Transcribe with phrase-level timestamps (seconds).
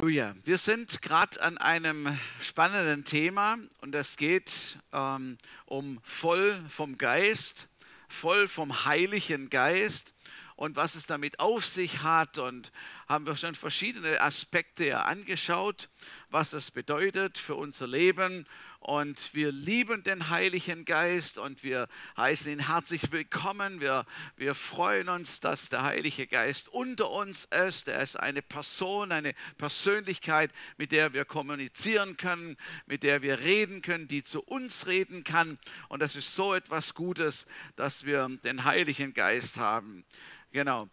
[0.00, 0.36] Halleluja.
[0.44, 5.36] Wir sind gerade an einem spannenden Thema und es geht ähm,
[5.66, 7.66] um voll vom Geist,
[8.08, 10.14] voll vom Heiligen Geist
[10.54, 12.70] und was es damit auf sich hat und
[13.08, 15.88] haben wir schon verschiedene Aspekte angeschaut,
[16.28, 18.46] was das bedeutet für unser Leben
[18.80, 23.80] und wir lieben den Heiligen Geist und wir heißen ihn herzlich willkommen.
[23.80, 24.06] Wir,
[24.36, 27.88] wir freuen uns, dass der Heilige Geist unter uns ist.
[27.88, 33.82] Er ist eine Person, eine Persönlichkeit, mit der wir kommunizieren können, mit der wir reden
[33.82, 35.58] können, die zu uns reden kann.
[35.88, 40.04] Und das ist so etwas Gutes, dass wir den Heiligen Geist haben.
[40.52, 40.88] Genau.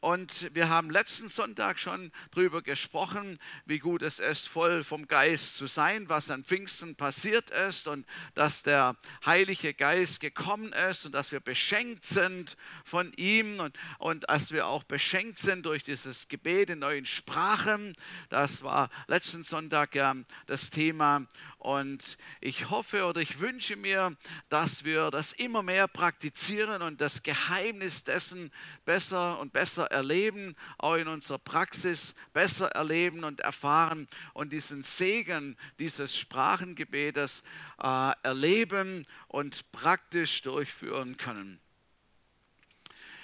[0.00, 5.56] Und wir haben letzten Sonntag schon darüber gesprochen, wie gut es ist, voll vom Geist
[5.56, 11.12] zu sein, was an Pfingsten passiert ist und dass der Heilige Geist gekommen ist und
[11.12, 16.28] dass wir beschenkt sind von ihm und, und dass wir auch beschenkt sind durch dieses
[16.28, 17.96] Gebet in neuen Sprachen.
[18.28, 20.14] Das war letzten Sonntag ja
[20.46, 21.26] das Thema.
[21.60, 24.16] Und ich hoffe oder ich wünsche mir,
[24.48, 28.50] dass wir das immer mehr praktizieren und das Geheimnis dessen
[28.86, 35.58] besser und besser erleben, auch in unserer Praxis besser erleben und erfahren und diesen Segen
[35.78, 37.44] dieses Sprachengebetes
[37.82, 41.60] äh, erleben und praktisch durchführen können.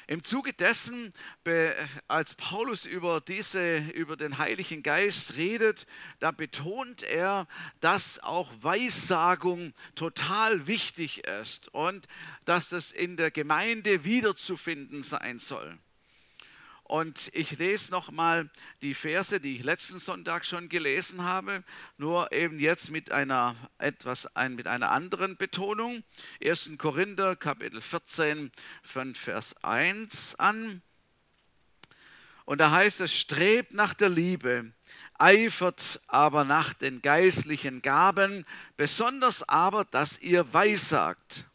[0.08, 1.12] Im Zuge dessen,
[2.06, 5.84] als Paulus über, diese, über den Heiligen Geist redet,
[6.20, 7.48] da betont er,
[7.80, 12.06] dass auch Weissagung total wichtig ist und
[12.44, 15.76] dass das in der Gemeinde wiederzufinden sein soll.
[16.86, 18.48] Und ich lese nochmal
[18.80, 21.64] die Verse, die ich letzten Sonntag schon gelesen habe,
[21.96, 26.04] nur eben jetzt mit einer etwas mit einer anderen Betonung.
[26.40, 26.70] 1.
[26.78, 28.52] Korinther Kapitel 14
[28.84, 30.80] von Vers 1 an.
[32.44, 34.70] Und da heißt es, strebt nach der Liebe,
[35.18, 41.46] eifert aber nach den geistlichen Gaben, besonders aber, dass ihr weissagt.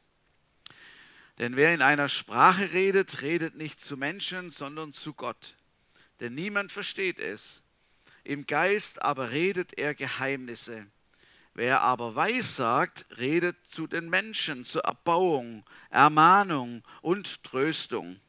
[1.41, 5.55] Denn wer in einer Sprache redet, redet nicht zu Menschen, sondern zu Gott.
[6.19, 7.63] Denn niemand versteht es.
[8.23, 10.85] Im Geist aber redet er Geheimnisse.
[11.55, 18.19] Wer aber weissagt, redet zu den Menschen zur Erbauung, Ermahnung und Tröstung.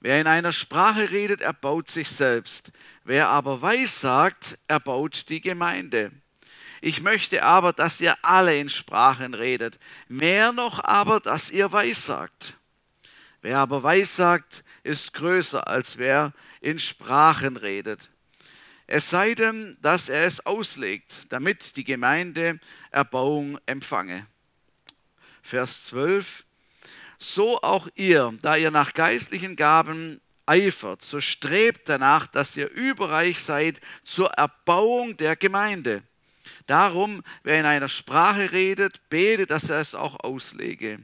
[0.00, 2.72] Wer in einer Sprache redet, erbaut sich selbst.
[3.04, 6.12] Wer aber weissagt, erbaut die Gemeinde.
[6.84, 9.78] Ich möchte aber, dass ihr alle in Sprachen redet,
[10.08, 12.54] mehr noch aber, dass ihr weissagt.
[13.40, 18.10] Wer aber weissagt, ist größer, als wer in Sprachen redet.
[18.88, 22.58] Es sei denn, dass er es auslegt, damit die Gemeinde
[22.90, 24.26] Erbauung empfange.
[25.40, 26.44] Vers 12.
[27.16, 33.38] So auch ihr, da ihr nach geistlichen Gaben eifert, so strebt danach, dass ihr überreich
[33.38, 36.02] seid zur Erbauung der Gemeinde.
[36.66, 40.98] Darum, wer in einer Sprache redet, bete, dass er es auch auslege.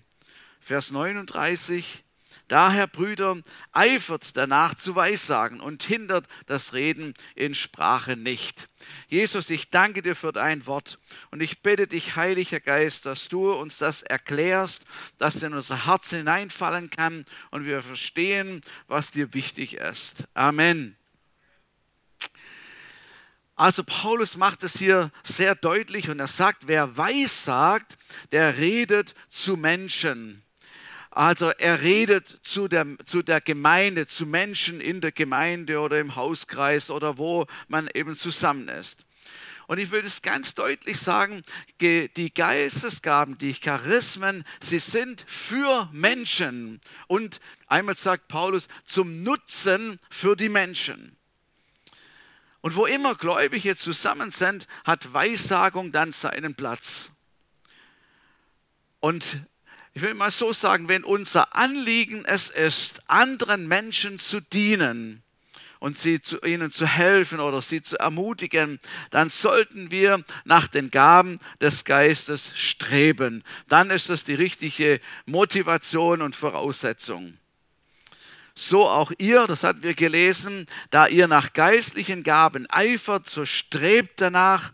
[0.60, 2.04] Vers 39.
[2.48, 3.36] Daher, Brüder,
[3.72, 8.68] eifert danach zu Weissagen und hindert das Reden in Sprache nicht.
[9.08, 10.98] Jesus, ich danke dir für dein Wort
[11.30, 14.84] und ich bitte dich, Heiliger Geist, dass du uns das erklärst,
[15.18, 20.26] dass es in unser Herz hineinfallen kann und wir verstehen, was dir wichtig ist.
[20.32, 20.97] Amen.
[23.58, 27.98] Also Paulus macht es hier sehr deutlich und er sagt, wer weiß sagt,
[28.30, 30.44] der redet zu Menschen.
[31.10, 36.14] Also er redet zu der, zu der Gemeinde, zu Menschen in der Gemeinde oder im
[36.14, 39.04] Hauskreis oder wo man eben zusammen ist.
[39.66, 41.42] Und ich will das ganz deutlich sagen,
[41.80, 46.80] die Geistesgaben, die Charismen, sie sind für Menschen.
[47.08, 51.17] Und einmal sagt Paulus, zum Nutzen für die Menschen.
[52.60, 57.10] Und wo immer Gläubige zusammen sind, hat Weissagung dann seinen Platz.
[59.00, 59.40] Und
[59.94, 65.22] ich will mal so sagen, wenn unser Anliegen es ist, anderen Menschen zu dienen
[65.78, 68.80] und sie zu, ihnen zu helfen oder sie zu ermutigen,
[69.10, 73.44] dann sollten wir nach den Gaben des Geistes streben.
[73.68, 77.38] Dann ist das die richtige Motivation und Voraussetzung
[78.58, 84.20] so auch ihr, das hatten wir gelesen, da ihr nach geistlichen Gaben eifert, so strebt
[84.20, 84.72] danach,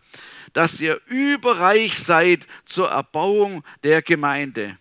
[0.53, 4.77] dass ihr überreich seid zur Erbauung der Gemeinde.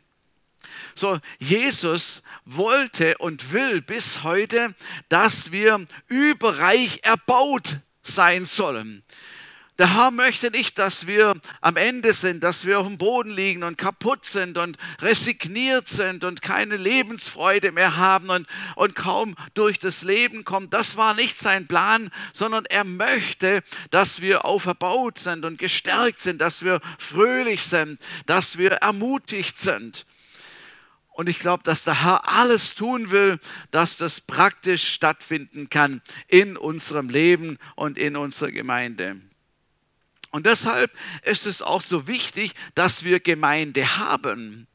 [0.94, 4.74] So, Jesus wollte und will bis heute,
[5.08, 9.02] dass wir überreich erbaut sein sollen.
[9.78, 13.64] Der Herr möchte nicht, dass wir am Ende sind, dass wir auf dem Boden liegen
[13.64, 19.80] und kaputt sind und resigniert sind und keine Lebensfreude mehr haben und, und kaum durch
[19.80, 20.70] das Leben kommen.
[20.70, 26.40] Das war nicht sein Plan, sondern er möchte, dass wir auferbaut sind und gestärkt sind,
[26.40, 30.06] dass wir fröhlich sind, dass wir ermutigt sind.
[31.08, 33.40] Und ich glaube, dass der Herr alles tun will,
[33.72, 39.20] dass das praktisch stattfinden kann in unserem Leben und in unserer Gemeinde.
[40.34, 40.90] Und deshalb
[41.22, 44.66] ist es auch so wichtig, dass wir Gemeinde haben.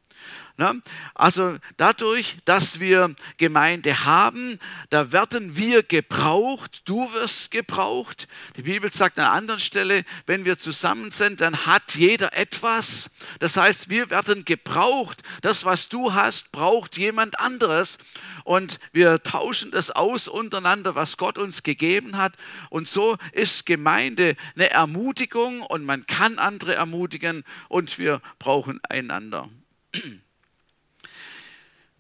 [0.59, 0.81] Ne?
[1.15, 4.59] Also dadurch, dass wir Gemeinde haben,
[4.89, 8.27] da werden wir gebraucht, du wirst gebraucht.
[8.57, 13.09] Die Bibel sagt an einer anderen Stelle, wenn wir zusammen sind, dann hat jeder etwas.
[13.39, 15.23] Das heißt, wir werden gebraucht.
[15.44, 17.97] Das, was du hast, braucht jemand anderes.
[18.44, 22.33] Und wir tauschen das aus untereinander, was Gott uns gegeben hat.
[22.69, 29.47] Und so ist Gemeinde eine Ermutigung und man kann andere ermutigen und wir brauchen einander.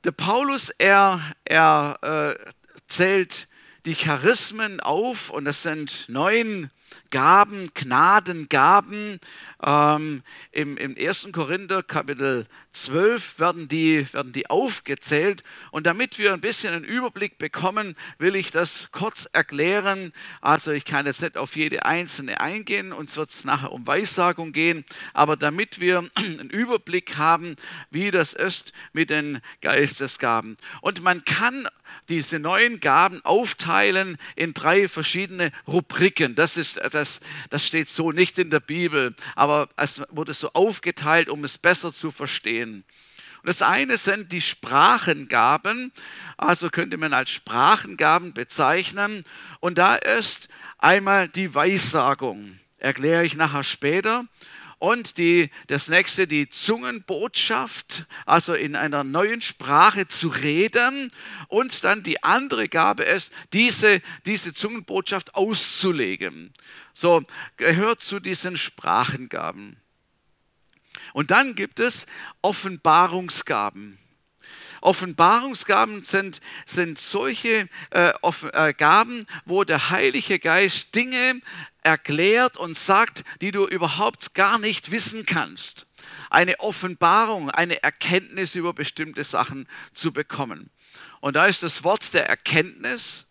[0.05, 2.53] Der Paulus, er, er äh,
[2.87, 3.49] zählt
[3.85, 6.71] die Charismen auf und das sind neun
[7.11, 9.19] Gaben, Gnadengaben.
[9.63, 11.29] Ähm, im, Im 1.
[11.31, 15.43] Korinther Kapitel 12 werden die, werden die aufgezählt.
[15.71, 20.13] Und damit wir ein bisschen einen Überblick bekommen, will ich das kurz erklären.
[20.41, 24.51] Also ich kann jetzt nicht auf jede einzelne eingehen, uns wird es nachher um Weissagung
[24.51, 27.55] gehen, aber damit wir einen Überblick haben,
[27.89, 30.57] wie das ist mit den Geistesgaben.
[30.81, 31.67] Und man kann
[32.09, 36.35] diese neuen Gaben aufteilen in drei verschiedene Rubriken.
[36.35, 37.19] Das, ist, das,
[37.49, 41.93] das steht so nicht in der Bibel, aber es wurde so aufgeteilt, um es besser
[41.93, 42.83] zu verstehen.
[43.41, 45.93] Und das eine sind die Sprachengaben,
[46.35, 49.23] also könnte man als Sprachengaben bezeichnen.
[49.61, 54.25] Und da ist einmal die Weissagung, erkläre ich nachher später.
[54.79, 61.11] Und die, das nächste, die Zungenbotschaft, also in einer neuen Sprache zu reden.
[61.49, 66.53] Und dann die andere Gabe ist, diese, diese Zungenbotschaft auszulegen.
[66.93, 67.23] So,
[67.57, 69.77] gehört zu diesen Sprachengaben.
[71.13, 72.05] Und dann gibt es
[72.41, 73.97] Offenbarungsgaben.
[74.81, 78.11] Offenbarungsgaben sind, sind solche äh,
[78.53, 81.41] äh, Gaben, wo der Heilige Geist Dinge
[81.83, 85.85] erklärt und sagt, die du überhaupt gar nicht wissen kannst.
[86.29, 90.69] Eine Offenbarung, eine Erkenntnis über bestimmte Sachen zu bekommen.
[91.21, 93.25] Und da ist das Wort der Erkenntnis.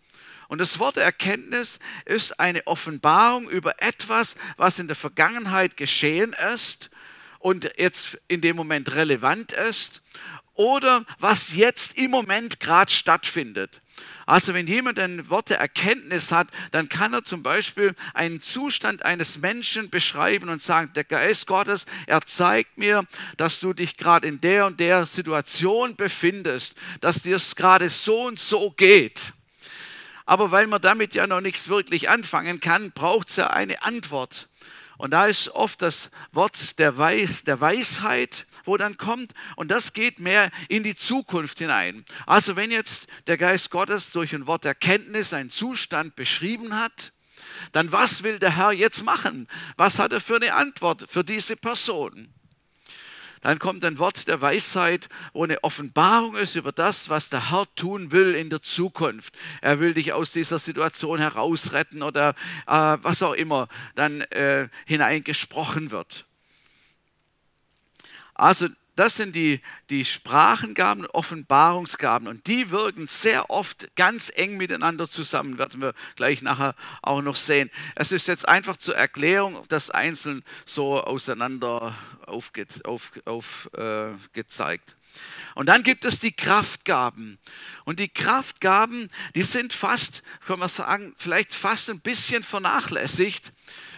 [0.49, 6.91] Und das Wort Erkenntnis ist eine Offenbarung über etwas, was in der Vergangenheit geschehen ist
[7.39, 10.03] und jetzt in dem Moment relevant ist
[10.55, 13.81] oder was jetzt im Moment gerade stattfindet.
[14.27, 19.05] Also wenn jemand ein Wort der Erkenntnis hat, dann kann er zum Beispiel einen Zustand
[19.05, 23.07] eines Menschen beschreiben und sagen, der Geist Gottes, er zeigt mir,
[23.39, 28.27] dass du dich gerade in der und der Situation befindest, dass dir es gerade so
[28.27, 29.33] und so geht.
[30.27, 34.49] Aber weil man damit ja noch nichts wirklich anfangen kann, braucht es ja eine Antwort.
[34.99, 39.33] Und da ist oft das Wort der, Weis, der Weisheit, wo dann kommt.
[39.57, 42.05] Und das geht mehr in die Zukunft hinein.
[42.27, 47.13] Also wenn jetzt der Geist Gottes durch ein Wort Erkenntnis einen Zustand beschrieben hat,
[47.73, 49.49] dann was will der Herr jetzt machen?
[49.77, 52.33] Was hat er für eine Antwort für diese Person?
[53.41, 57.67] Dann kommt ein Wort der Weisheit, wo eine Offenbarung ist über das, was der Herr
[57.77, 59.35] tun will in der Zukunft.
[59.61, 62.31] Er will dich aus dieser Situation herausretten oder
[62.67, 66.28] äh, was auch immer dann äh, hineingesprochen wird.
[68.39, 75.09] Also das sind die, die Sprachengaben, Offenbarungsgaben und die wirken sehr oft ganz eng miteinander
[75.09, 77.71] zusammen, werden wir gleich nachher auch noch sehen.
[77.95, 82.87] Es ist jetzt einfach zur Erklärung das einzeln so auseinander aufgezeigt.
[82.87, 84.15] Auf, auf, äh,
[85.55, 87.39] und dann gibt es die Kraftgaben.
[87.85, 93.53] Und die Kraftgaben, die sind fast, können wir sagen, vielleicht fast ein bisschen vernachlässigt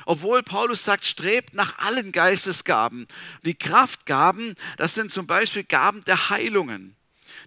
[0.07, 3.07] obwohl Paulus sagt, strebt nach allen Geistesgaben.
[3.45, 6.97] Die Kraftgaben, das sind zum Beispiel Gaben der Heilungen.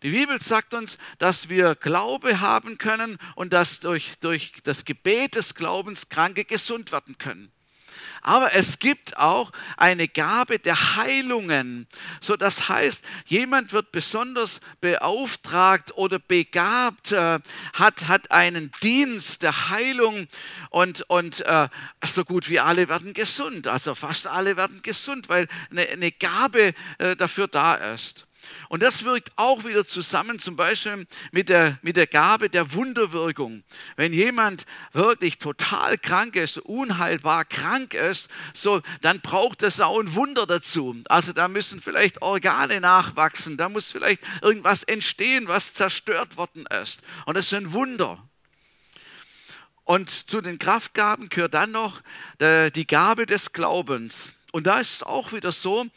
[0.01, 5.35] Die Bibel sagt uns, dass wir Glaube haben können und dass durch, durch das Gebet
[5.35, 7.51] des Glaubens Kranke gesund werden können.
[8.23, 11.87] Aber es gibt auch eine Gabe der Heilungen.
[12.21, 17.39] So, das heißt, jemand wird besonders beauftragt oder begabt, äh,
[17.73, 20.27] hat, hat einen Dienst der Heilung
[20.69, 21.67] und, und äh,
[22.07, 23.67] so gut wie alle werden gesund.
[23.67, 28.25] Also fast alle werden gesund, weil eine, eine Gabe äh, dafür da ist.
[28.69, 33.63] Und das wirkt auch wieder zusammen, zum Beispiel mit der, mit der Gabe der Wunderwirkung.
[33.95, 40.15] Wenn jemand wirklich total krank ist, unheilbar krank ist, so, dann braucht es auch ein
[40.15, 40.95] Wunder dazu.
[41.05, 47.01] Also da müssen vielleicht Organe nachwachsen, da muss vielleicht irgendwas entstehen, was zerstört worden ist.
[47.25, 48.23] Und das ist ein Wunder.
[49.85, 52.01] Und zu den Kraftgaben gehört dann noch
[52.39, 54.31] äh, die Gabe des Glaubens.
[54.53, 55.87] Und da ist es auch wieder so,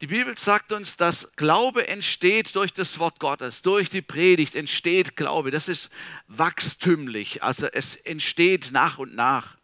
[0.00, 5.14] die Bibel sagt uns, dass Glaube entsteht durch das Wort Gottes, durch die Predigt entsteht
[5.14, 5.50] Glaube.
[5.50, 5.90] Das ist
[6.26, 9.58] wachstümlich, also es entsteht nach und nach.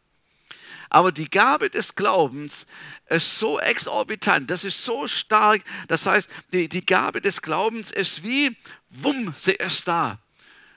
[0.91, 2.67] Aber die Gabe des Glaubens
[3.09, 5.63] ist so exorbitant, das ist so stark.
[5.89, 8.57] Das heißt, die, die Gabe des Glaubens ist wie,
[8.91, 10.19] wumm, sie ist da.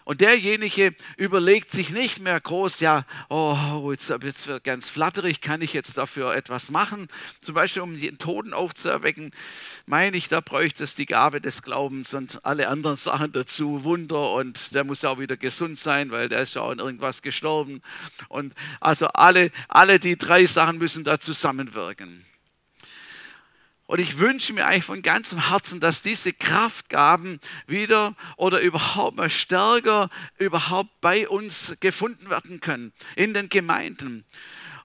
[0.09, 5.61] Und derjenige überlegt sich nicht mehr groß, ja, oh, jetzt, jetzt wird ganz flatterig, kann
[5.61, 7.09] ich jetzt dafür etwas machen?
[7.41, 9.31] Zum Beispiel, um den Toten aufzuerwecken,
[9.85, 14.31] meine ich, da bräuchte es die Gabe des Glaubens und alle anderen Sachen dazu, Wunder
[14.31, 17.21] und der muss ja auch wieder gesund sein, weil der ist ja auch in irgendwas
[17.21, 17.83] gestorben.
[18.29, 22.25] Und also alle, alle die drei Sachen müssen da zusammenwirken.
[23.89, 29.31] Und ich wünsche mir eigentlich von ganzem Herzen, dass diese Kraftgaben wieder oder überhaupt mal
[29.31, 34.25] stärker überhaupt bei uns gefunden werden können in den Gemeinden.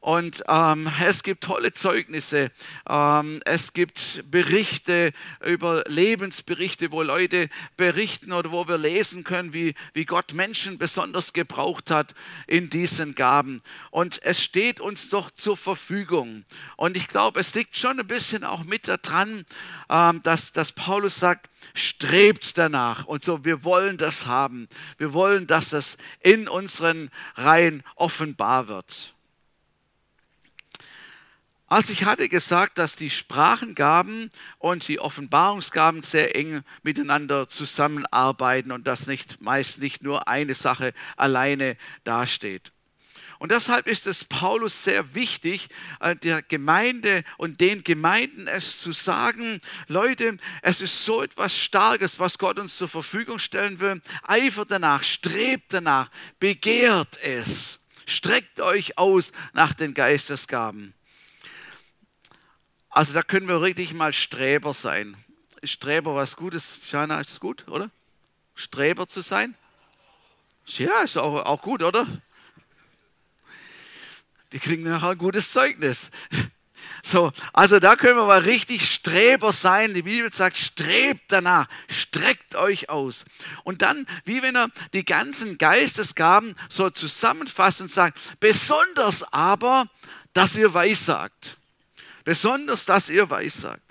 [0.04, 2.50] Und ähm, es gibt tolle Zeugnisse.
[2.86, 9.74] Ähm, es gibt Berichte über Lebensberichte, wo Leute berichten oder wo wir lesen können, wie,
[9.94, 12.14] wie Gott Menschen besonders gebraucht hat
[12.46, 13.62] in diesen Gaben.
[13.90, 16.44] Und es steht uns doch zur Verfügung.
[16.76, 19.46] Und ich glaube, es liegt schon ein bisschen auch mit daran,
[19.88, 23.06] ähm, dass, dass Paulus sagt, strebt danach.
[23.06, 24.68] Und so, wir wollen das haben.
[24.98, 29.13] Wir wollen, dass das in unseren Reihen offenbar wird.
[31.74, 38.86] Also ich hatte gesagt, dass die Sprachengaben und die Offenbarungsgaben sehr eng miteinander zusammenarbeiten und
[38.86, 42.70] dass nicht meist nicht nur eine Sache alleine dasteht.
[43.40, 48.92] Und deshalb ist es Paulus sehr wichtig, äh, der Gemeinde und den Gemeinden es zu
[48.92, 54.00] sagen, Leute, es ist so etwas Starkes, was Gott uns zur Verfügung stellen will.
[54.22, 60.94] Eifert danach, strebt danach, begehrt es, streckt euch aus nach den Geistesgaben.
[62.94, 65.16] Also da können wir richtig mal Streber sein.
[65.64, 66.78] Streber was Gutes?
[66.92, 67.90] Jana, ist es gut, oder?
[68.54, 69.56] Streber zu sein?
[70.66, 72.06] Ja, ist auch, auch gut, oder?
[74.52, 76.12] Die kriegen nachher ein gutes Zeugnis.
[77.02, 79.92] So, also da können wir mal richtig Streber sein.
[79.92, 83.24] Die Bibel sagt, strebt danach, streckt euch aus.
[83.64, 89.88] Und dann, wie wenn er die ganzen Geistesgaben so zusammenfasst und sagt, besonders aber,
[90.32, 91.58] dass ihr weissagt.
[92.24, 93.82] Besonders, dass ihr weissagt.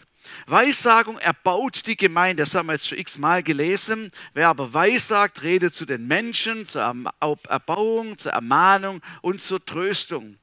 [0.48, 4.12] Weissagung erbaut die Gemeinde, das haben wir jetzt schon x-mal gelesen.
[4.34, 6.82] Wer aber weissagt, redet zu den Menschen, zur
[7.22, 10.38] Erbauung, zur Ermahnung und zur Tröstung.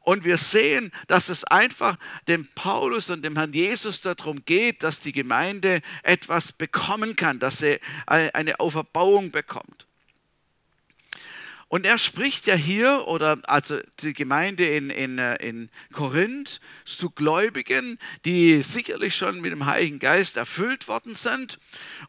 [0.00, 1.96] Und wir sehen, dass es einfach
[2.28, 7.58] dem Paulus und dem Herrn Jesus darum geht, dass die Gemeinde etwas bekommen kann, dass
[7.58, 9.85] sie eine Auferbauung bekommt.
[11.68, 17.10] Und er spricht ja hier, oder also die Gemeinde in, in, äh, in Korinth, zu
[17.10, 21.58] Gläubigen, die sicherlich schon mit dem Heiligen Geist erfüllt worden sind.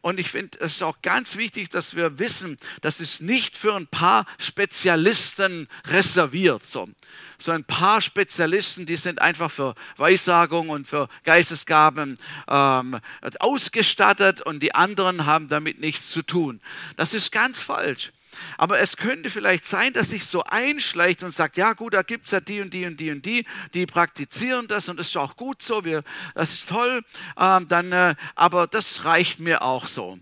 [0.00, 3.74] Und ich finde es ist auch ganz wichtig, dass wir wissen, das ist nicht für
[3.74, 6.64] ein paar Spezialisten reserviert.
[6.64, 6.88] So.
[7.36, 13.00] so ein paar Spezialisten, die sind einfach für Weissagung und für Geistesgaben ähm,
[13.40, 16.60] ausgestattet und die anderen haben damit nichts zu tun.
[16.96, 18.12] Das ist ganz falsch.
[18.56, 22.26] Aber es könnte vielleicht sein, dass sich so einschleicht und sagt, ja gut, da gibt
[22.26, 25.16] es ja die und die und die und die, die praktizieren das und das ist
[25.16, 26.02] auch gut so, wir,
[26.34, 27.02] das ist toll,
[27.38, 30.18] ähm, dann, äh, aber das reicht mir auch so.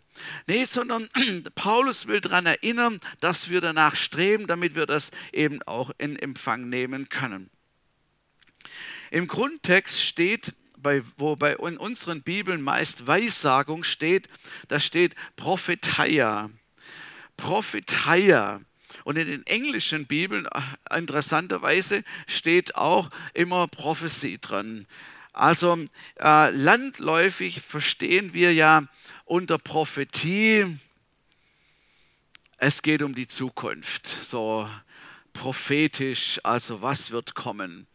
[0.46, 1.08] Nee, sondern
[1.54, 6.68] Paulus will daran erinnern, dass wir danach streben, damit wir das eben auch in Empfang
[6.68, 7.50] nehmen können.
[9.10, 14.28] Im Grundtext steht, bei, wo bei in unseren Bibeln meist Weissagung steht,
[14.68, 16.50] da steht Prophetia.
[17.36, 18.60] Prophetia.
[19.04, 24.86] Und in den englischen Bibeln, äh, interessanterweise, steht auch immer Prophecy drin.
[25.32, 25.78] Also
[26.18, 28.86] äh, landläufig verstehen wir ja
[29.26, 30.78] unter Prophetie,
[32.58, 34.66] es geht um die Zukunft, so
[35.34, 37.86] prophetisch, also was wird kommen.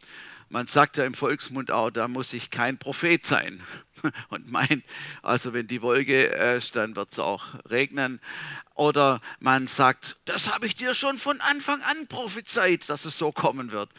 [0.49, 3.63] man sagt ja im Volksmund auch, da muss ich kein Prophet sein.
[4.29, 4.83] Und meint,
[5.21, 8.19] also wenn die Wolke ist, dann wird es auch regnen.
[8.75, 13.31] Oder man sagt, das habe ich dir schon von Anfang an prophezeit, dass es so
[13.31, 13.89] kommen wird.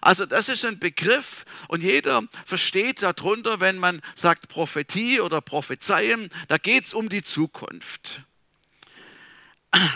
[0.00, 6.30] Also das ist ein Begriff und jeder versteht darunter, wenn man sagt Prophetie oder Prophezeien,
[6.48, 8.22] da geht es um die Zukunft.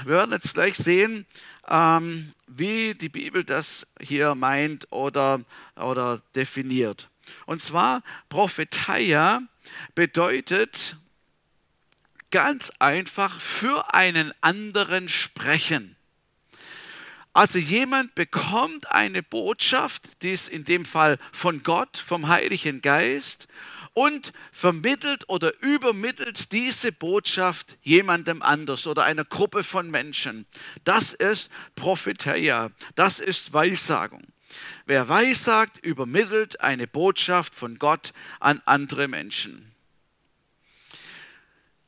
[0.05, 1.27] Wir werden jetzt gleich sehen,
[1.69, 5.41] ähm, wie die Bibel das hier meint oder,
[5.77, 7.09] oder definiert.
[7.47, 9.43] Und zwar Prophetia
[9.95, 10.97] bedeutet
[12.31, 15.97] ganz einfach für einen anderen sprechen.
[17.35, 23.49] Also jemand bekommt eine Botschaft, die ist in dem Fall von Gott, vom Heiligen Geist,
[23.95, 30.47] und vermittelt oder übermittelt diese Botschaft jemandem anders oder einer Gruppe von Menschen.
[30.85, 34.23] Das ist Prophetia, das ist Weissagung.
[34.87, 39.73] Wer weissagt, übermittelt eine Botschaft von Gott an andere Menschen.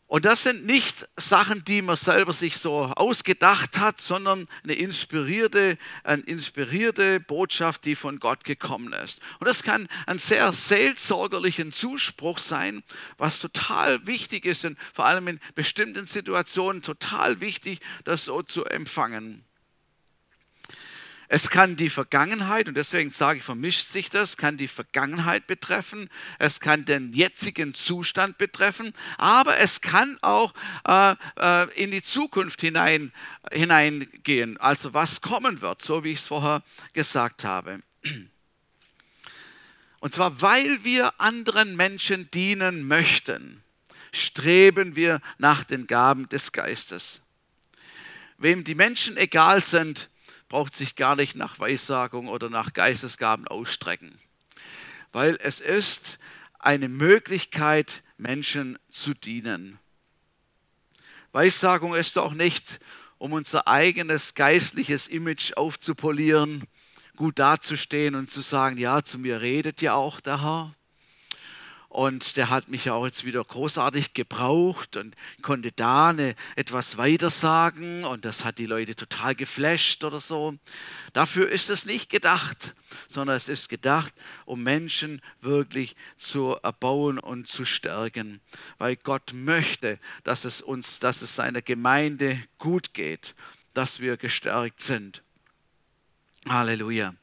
[0.06, 5.76] Und das sind nicht Sachen, die man selber sich so ausgedacht hat, sondern eine inspirierte,
[6.04, 9.20] eine inspirierte Botschaft, die von Gott gekommen ist.
[9.40, 12.84] Und das kann ein sehr seelsorgerlichen Zuspruch sein,
[13.18, 18.64] was total wichtig ist und vor allem in bestimmten Situationen total wichtig, das so zu
[18.66, 19.44] empfangen.
[21.34, 26.08] Es kann die Vergangenheit, und deswegen sage ich, vermischt sich das, kann die Vergangenheit betreffen,
[26.38, 30.54] es kann den jetzigen Zustand betreffen, aber es kann auch
[30.86, 33.12] äh, äh, in die Zukunft hinein,
[33.50, 36.62] hineingehen, also was kommen wird, so wie ich es vorher
[36.92, 37.80] gesagt habe.
[39.98, 43.60] Und zwar, weil wir anderen Menschen dienen möchten,
[44.12, 47.22] streben wir nach den Gaben des Geistes.
[48.38, 50.10] Wem die Menschen egal sind,
[50.48, 54.18] braucht sich gar nicht nach Weissagung oder nach Geistesgaben ausstrecken,
[55.12, 56.18] weil es ist
[56.58, 59.78] eine Möglichkeit, Menschen zu dienen.
[61.32, 62.78] Weissagung ist auch nicht,
[63.18, 66.64] um unser eigenes geistliches Image aufzupolieren,
[67.16, 70.74] gut dazustehen und zu sagen, ja, zu mir redet ja auch der Herr.
[71.94, 76.96] Und der hat mich ja auch jetzt wieder großartig gebraucht und konnte da eine, etwas
[76.96, 80.56] weiter sagen und das hat die Leute total geflasht oder so.
[81.12, 82.74] Dafür ist es nicht gedacht,
[83.06, 84.12] sondern es ist gedacht,
[84.44, 88.40] um Menschen wirklich zu erbauen und zu stärken.
[88.78, 93.36] Weil Gott möchte, dass es uns, dass es seiner Gemeinde gut geht,
[93.72, 95.22] dass wir gestärkt sind.
[96.48, 97.14] Halleluja.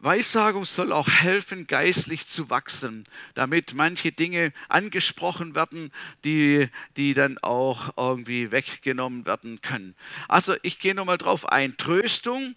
[0.00, 3.04] Weissagung soll auch helfen, geistlich zu wachsen,
[3.34, 5.92] damit manche Dinge angesprochen werden,
[6.24, 9.94] die, die dann auch irgendwie weggenommen werden können.
[10.26, 11.76] Also ich gehe nochmal drauf ein.
[11.76, 12.54] Tröstung,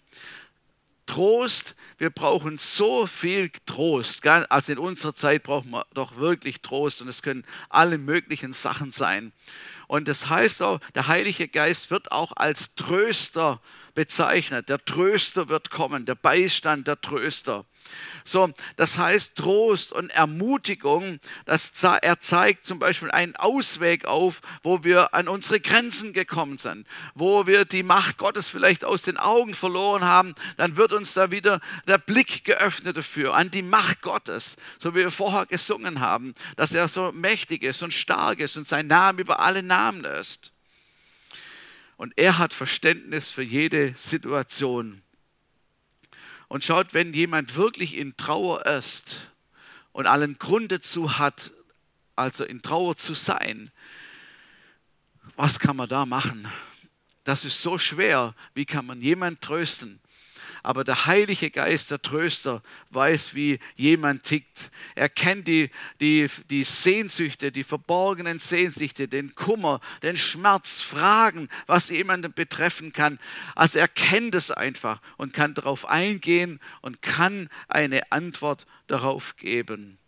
[1.04, 4.26] Trost, wir brauchen so viel Trost.
[4.26, 8.90] Also in unserer Zeit brauchen wir doch wirklich Trost und es können alle möglichen Sachen
[8.90, 9.32] sein.
[9.86, 13.60] Und das heißt auch, der Heilige Geist wird auch als Tröster
[13.94, 14.68] bezeichnet.
[14.68, 17.64] Der Tröster wird kommen, der Beistand, der Tröster.
[18.24, 24.82] So, das heißt Trost und Ermutigung, das, er zeigt zum Beispiel einen Ausweg auf, wo
[24.82, 29.52] wir an unsere Grenzen gekommen sind, wo wir die Macht Gottes vielleicht aus den Augen
[29.52, 34.56] verloren haben, dann wird uns da wieder der Blick geöffnet dafür, an die Macht Gottes,
[34.78, 38.66] so wie wir vorher gesungen haben, dass er so mächtig ist und stark ist und
[38.66, 40.53] sein Name über alle Namen ist.
[41.96, 45.02] Und er hat Verständnis für jede Situation.
[46.48, 49.28] Und schaut, wenn jemand wirklich in Trauer ist
[49.92, 51.52] und allen Grund dazu hat,
[52.16, 53.70] also in Trauer zu sein,
[55.36, 56.46] was kann man da machen?
[57.24, 58.34] Das ist so schwer.
[58.54, 60.00] Wie kann man jemand trösten?
[60.64, 64.70] Aber der Heilige Geist, der Tröster, weiß, wie jemand tickt.
[64.94, 71.90] Er kennt die, die, die Sehnsüchte, die verborgenen Sehnsüchte, den Kummer, den Schmerz, Fragen, was
[71.90, 73.20] jemanden betreffen kann.
[73.54, 79.98] Also er kennt es einfach und kann darauf eingehen und kann eine Antwort darauf geben.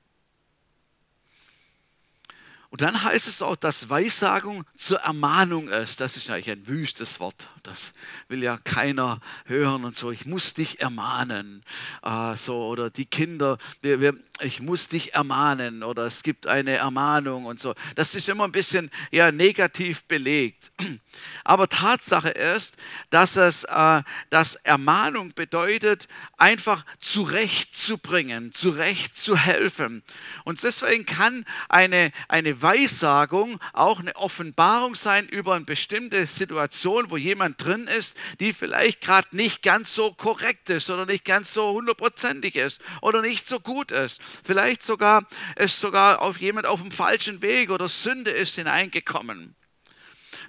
[2.70, 6.00] Und dann heißt es auch, dass Weissagung zur Ermahnung ist.
[6.00, 7.48] Das ist eigentlich ein wüstes Wort.
[7.62, 7.92] Das
[8.28, 10.10] will ja keiner hören und so.
[10.10, 11.62] Ich muss dich ermahnen.
[12.02, 13.58] Äh, so, oder die Kinder.
[13.82, 17.74] Wir, wir, ich muss dich ermahnen oder es gibt eine Ermahnung und so.
[17.94, 20.72] Das ist immer ein bisschen ja, negativ belegt.
[21.44, 22.76] Aber Tatsache ist,
[23.08, 30.02] dass es äh, dass Ermahnung bedeutet, einfach zurechtzubringen, zurecht zu helfen.
[30.44, 37.16] Und deswegen kann eine, eine Weissagung auch eine Offenbarung sein über eine bestimmte Situation, wo
[37.16, 41.72] jemand drin ist, die vielleicht gerade nicht ganz so korrekt ist oder nicht ganz so
[41.72, 44.20] hundertprozentig ist oder nicht so gut ist.
[44.44, 49.54] Vielleicht sogar ist sogar auf jemand auf dem falschen Weg oder Sünde ist hineingekommen.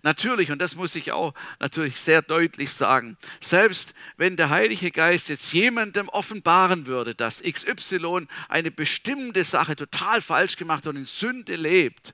[0.03, 5.29] Natürlich, und das muss ich auch natürlich sehr deutlich sagen, selbst wenn der Heilige Geist
[5.29, 11.55] jetzt jemandem offenbaren würde, dass XY eine bestimmte Sache total falsch gemacht und in Sünde
[11.55, 12.13] lebt,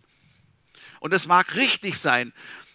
[1.00, 2.32] und das mag richtig sein,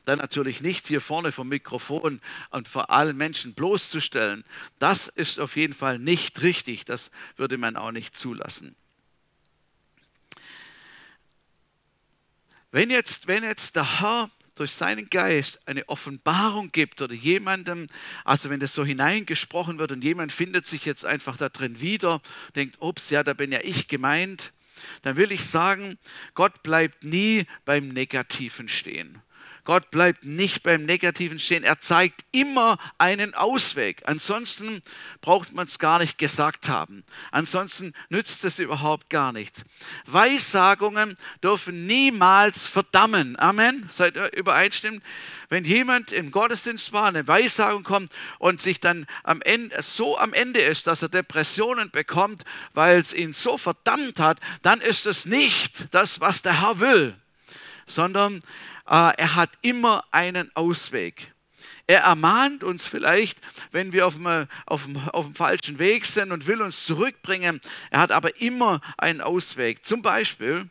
[0.08, 4.44] dann natürlich nicht hier vorne vom Mikrofon und vor allen Menschen bloßzustellen.
[4.78, 6.84] Das ist auf jeden Fall nicht richtig.
[6.84, 8.74] Das würde man auch nicht zulassen.
[12.70, 17.86] Wenn jetzt, wenn jetzt der Herr durch seinen Geist eine Offenbarung gibt oder jemandem,
[18.24, 22.20] also wenn das so hineingesprochen wird und jemand findet sich jetzt einfach da drin wieder,
[22.56, 24.52] denkt, ups, ja, da bin ja ich gemeint,
[25.02, 25.98] dann will ich sagen,
[26.34, 29.22] Gott bleibt nie beim Negativen stehen.
[29.68, 31.62] Gott bleibt nicht beim Negativen stehen.
[31.62, 34.00] Er zeigt immer einen Ausweg.
[34.06, 34.80] Ansonsten
[35.20, 37.04] braucht man es gar nicht gesagt haben.
[37.32, 39.66] Ansonsten nützt es überhaupt gar nichts.
[40.06, 43.38] Weissagungen dürfen niemals verdammen.
[43.38, 43.86] Amen.
[43.92, 45.02] Seid ihr übereinstimmend?
[45.50, 50.32] Wenn jemand im Gottesdienst war, eine Weissagung kommt und sich dann am Ende, so am
[50.32, 55.26] Ende ist, dass er Depressionen bekommt, weil es ihn so verdammt hat, dann ist es
[55.26, 57.14] nicht das, was der Herr will,
[57.86, 58.40] sondern
[58.88, 61.32] er hat immer einen Ausweg.
[61.86, 63.38] Er ermahnt uns vielleicht,
[63.72, 67.60] wenn wir auf dem, auf, dem, auf dem falschen Weg sind und will uns zurückbringen.
[67.90, 69.84] Er hat aber immer einen Ausweg.
[69.84, 70.68] Zum Beispiel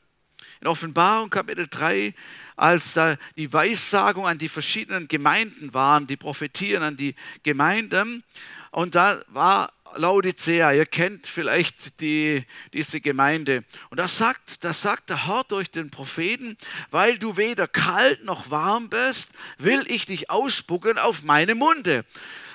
[0.61, 2.13] in Offenbarung Kapitel 3,
[2.55, 2.99] als
[3.35, 8.23] die Weissagung an die verschiedenen Gemeinden waren, die Prophetien an die Gemeinden.
[8.71, 13.63] Und da war Laodicea, ihr kennt vielleicht die, diese Gemeinde.
[13.89, 16.57] Und das sagt, das sagt der Herr durch den Propheten,
[16.91, 22.05] weil du weder kalt noch warm bist, will ich dich ausspucken auf meine Munde.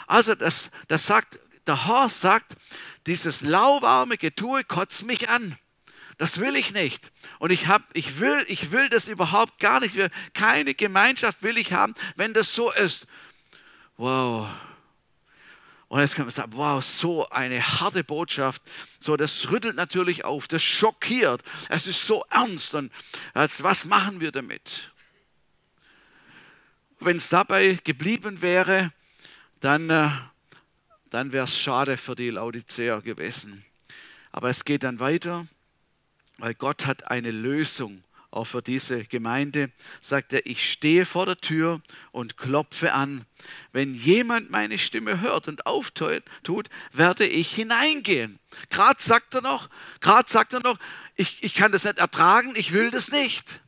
[0.07, 2.57] Also das, das sagt, der Herr sagt,
[3.07, 5.59] dieses lauwarme Getue kotzt mich an.
[6.19, 7.11] Das will ich nicht.
[7.39, 9.97] Und ich, hab, ich, will, ich will das überhaupt gar nicht.
[10.35, 13.07] Keine Gemeinschaft will ich haben, wenn das so ist.
[13.97, 14.49] Wow,
[15.93, 18.63] und jetzt können wir sagen, wow, so eine harte Botschaft.
[18.99, 21.43] So, das rüttelt natürlich auf, das schockiert.
[21.69, 22.75] Es ist so ernst.
[22.75, 22.91] Und
[23.35, 24.91] als, was machen wir damit?
[26.99, 28.91] Wenn es dabei geblieben wäre,
[29.61, 30.09] dann, äh,
[31.11, 33.63] dann wäre es schade für die Laodicea gewesen.
[34.31, 35.47] Aber es geht dann weiter,
[36.39, 38.03] weil Gott hat eine Lösung
[38.33, 43.27] auch für diese Gemeinde, sagt er, ich stehe vor der Tür und klopfe an.
[43.73, 46.23] Wenn jemand meine Stimme hört und auftut,
[46.93, 48.39] werde ich hineingehen.
[48.71, 49.69] Gerade sagt er noch,
[50.01, 50.79] gerade sagt er noch,
[51.15, 53.61] ich, ich kann das nicht ertragen, ich will das nicht.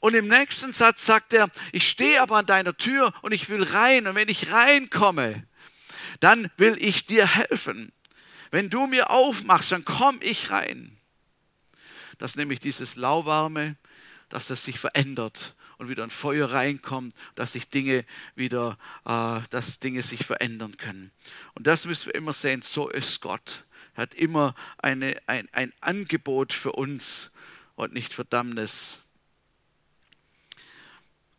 [0.00, 3.62] Und im nächsten Satz sagt er, ich stehe aber an deiner Tür und ich will
[3.62, 4.06] rein.
[4.06, 5.46] Und wenn ich reinkomme,
[6.20, 7.92] dann will ich dir helfen.
[8.50, 10.96] Wenn du mir aufmachst, dann komme ich rein.
[12.18, 13.76] Das ist nämlich dieses lauwarme,
[14.28, 19.78] dass das sich verändert und wieder ein Feuer reinkommt, dass sich Dinge wieder, äh, dass
[19.78, 21.12] Dinge sich verändern können.
[21.54, 23.64] Und das müssen wir immer sehen, so ist Gott.
[23.94, 27.30] Er hat immer eine, ein, ein Angebot für uns
[27.76, 28.98] und nicht Verdammnis.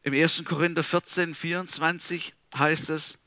[0.04, 0.44] Im 1.
[0.46, 3.20] Korinther 14, 24 heißt es,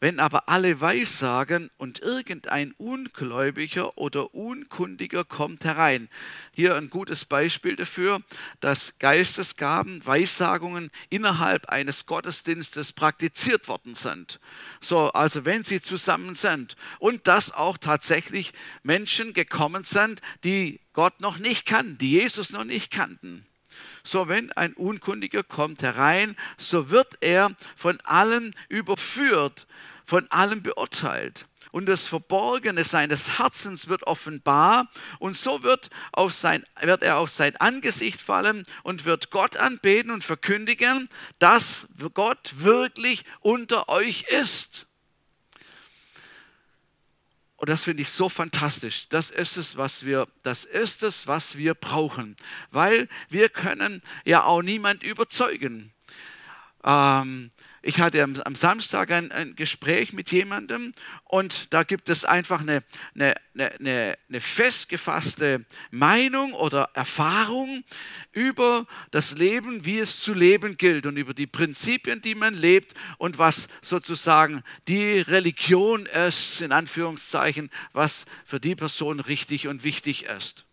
[0.00, 6.08] wenn aber alle Weissagen und irgendein Ungläubiger oder Unkundiger kommt herein.
[6.52, 8.20] Hier ein gutes Beispiel dafür,
[8.60, 14.40] dass Geistesgaben, Weissagungen innerhalb eines Gottesdienstes praktiziert worden sind.
[14.80, 18.52] So, also wenn sie zusammen sind und dass auch tatsächlich
[18.82, 23.46] Menschen gekommen sind, die Gott noch nicht kannten, die Jesus noch nicht kannten.
[24.04, 29.66] So, wenn ein Unkundiger kommt herein, so wird er von allen überführt
[30.04, 31.46] von allem beurteilt.
[31.72, 34.88] Und das Verborgene seines Herzens wird offenbar
[35.18, 40.12] und so wird, auf sein, wird er auf sein Angesicht fallen und wird Gott anbeten
[40.12, 41.08] und verkündigen,
[41.40, 44.86] dass Gott wirklich unter euch ist.
[47.64, 49.08] Und das finde ich so fantastisch.
[49.08, 52.36] Das ist es, was wir, das ist es, was wir brauchen.
[52.72, 55.90] Weil wir können ja auch niemand überzeugen.
[56.84, 57.50] Ähm,
[57.86, 60.92] ich hatte am, am Samstag ein, ein, Gespräch mit jemandem
[61.24, 62.82] und da gibt es einfach eine,
[63.14, 67.84] eine, eine, eine festgefasste Meinung oder Erfahrung
[68.32, 72.94] über das Leben, wie es zu leben gilt und über die Prinzipien, die man lebt
[73.18, 80.24] und was sozusagen die Religion ist, in Anführungszeichen, was für die Person richtig und wichtig
[80.24, 80.64] ist.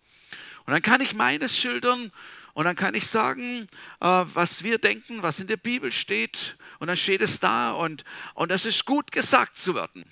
[0.66, 2.14] Und dann kann ich meines schildern
[2.54, 3.68] und dann kann ich sagen,
[4.00, 6.56] äh, was wir denken, was in der Bibel steht.
[6.82, 10.04] Und dann steht es da und, und es ist gut gesagt zu werden.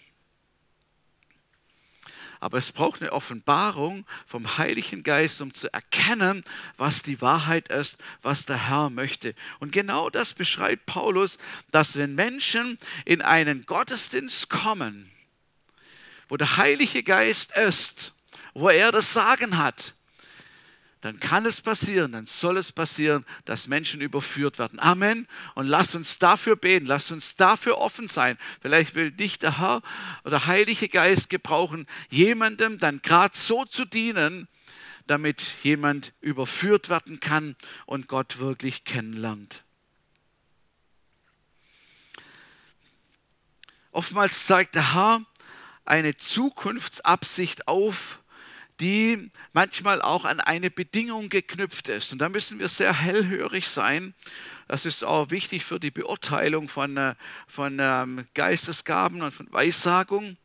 [2.40, 6.44] Aber es braucht eine Offenbarung vom Heiligen Geist, um zu erkennen,
[6.78, 9.34] was die Wahrheit ist, was der Herr möchte.
[9.58, 11.40] Und genau das beschreibt Paulus,
[11.72, 15.12] dass wenn Menschen in einen Gottesdienst kommen,
[16.28, 18.14] wo der Heilige Geist ist,
[18.54, 19.96] wo er das Sagen hat,
[21.02, 24.80] dann kann es passieren, dann soll es passieren, dass Menschen überführt werden.
[24.80, 25.28] Amen.
[25.56, 28.38] Und lasst uns dafür beten, lasst uns dafür offen sein.
[28.62, 29.82] Vielleicht will dich der Herr
[30.26, 34.50] oder Heilige Geist gebrauchen, jemandem dann gerade so zu dienen,
[35.08, 39.64] damit jemand überführt werden kann und Gott wirklich kennenlernt.
[43.92, 45.22] Oftmals zeigt der Herr
[45.86, 48.19] eine Zukunftsabsicht auf,
[48.80, 52.12] die manchmal auch an eine Bedingung geknüpft ist.
[52.12, 54.14] Und da müssen wir sehr hellhörig sein.
[54.68, 57.16] Das ist auch wichtig für die Beurteilung von, äh,
[57.48, 60.38] von ähm, Geistesgaben und von Weissagung.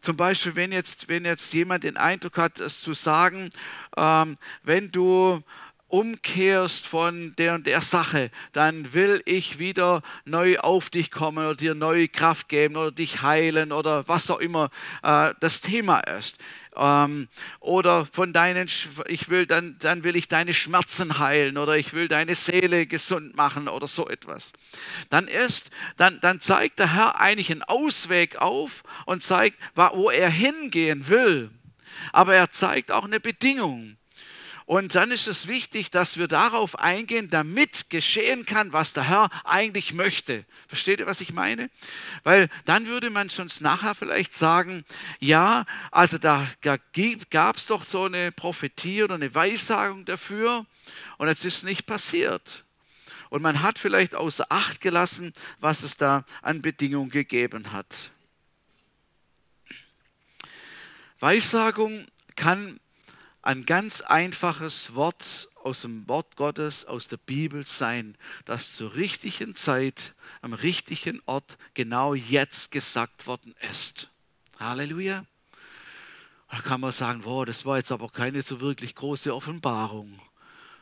[0.00, 3.50] Zum Beispiel, wenn jetzt, wenn jetzt jemand den Eindruck hat, es zu sagen,
[3.96, 5.42] ähm, wenn du
[5.86, 11.54] umkehrst von der und der Sache, dann will ich wieder neu auf dich kommen oder
[11.54, 14.70] dir neue Kraft geben oder dich heilen oder was auch immer
[15.02, 16.38] äh, das Thema ist
[16.76, 17.28] ähm,
[17.60, 18.68] oder von deinen,
[19.06, 23.36] ich will, dann, dann will ich deine Schmerzen heilen oder ich will deine Seele gesund
[23.36, 24.52] machen oder so etwas.
[25.10, 30.30] Dann ist, dann, dann zeigt der Herr eigentlich einen Ausweg auf und zeigt, wo er
[30.30, 31.50] hingehen will.
[32.12, 33.96] Aber er zeigt auch eine Bedingung.
[34.72, 39.28] Und dann ist es wichtig, dass wir darauf eingehen, damit geschehen kann, was der Herr
[39.44, 40.46] eigentlich möchte.
[40.66, 41.68] Versteht ihr, was ich meine?
[42.24, 44.86] Weil dann würde man sonst nachher vielleicht sagen,
[45.20, 46.48] ja, also da
[47.28, 50.64] gab es doch so eine Prophetie oder eine Weissagung dafür
[51.18, 52.64] und es ist nicht passiert.
[53.28, 58.08] Und man hat vielleicht außer Acht gelassen, was es da an Bedingungen gegeben hat.
[61.20, 62.06] Weissagung
[62.36, 62.80] kann
[63.42, 69.54] ein ganz einfaches Wort aus dem Wort Gottes, aus der Bibel sein, das zur richtigen
[69.54, 74.08] Zeit, am richtigen Ort, genau jetzt gesagt worden ist.
[74.58, 75.24] Halleluja.
[76.50, 80.20] Da kann man sagen, wow, das war jetzt aber keine so wirklich große Offenbarung.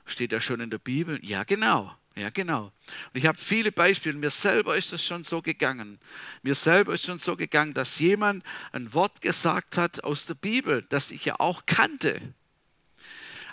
[0.05, 1.19] Steht ja schon in der Bibel?
[1.25, 1.95] Ja, genau.
[2.17, 2.65] Ja, genau.
[2.65, 2.73] Und
[3.15, 4.19] ich habe viele Beispiele.
[4.19, 6.01] Mir selber ist es schon so gegangen.
[6.43, 10.85] Mir selber ist schon so gegangen, dass jemand ein Wort gesagt hat aus der Bibel,
[10.89, 12.21] das ich ja auch kannte.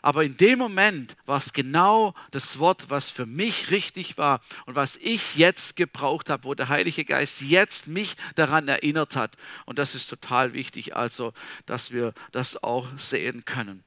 [0.01, 4.75] Aber in dem Moment war es genau das Wort, was für mich richtig war und
[4.75, 9.35] was ich jetzt gebraucht habe, wo der Heilige Geist jetzt mich daran erinnert hat.
[9.65, 11.33] Und das ist total wichtig, also,
[11.65, 13.83] dass wir das auch sehen können.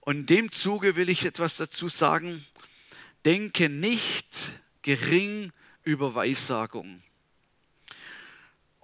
[0.00, 2.44] Und in dem Zuge will ich etwas dazu sagen.
[3.24, 4.50] Denke nicht
[4.82, 5.50] gering
[5.82, 7.03] über Weissagung.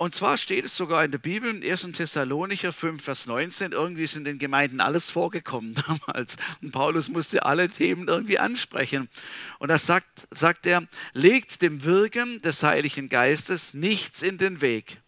[0.01, 1.83] Und zwar steht es sogar in der Bibel, in 1.
[1.93, 6.37] Thessalonicher 5, Vers 19, irgendwie ist in den Gemeinden alles vorgekommen damals.
[6.63, 9.11] Und Paulus musste alle Themen irgendwie ansprechen.
[9.59, 15.03] Und da sagt, sagt er, legt dem Wirken des Heiligen Geistes nichts in den Weg.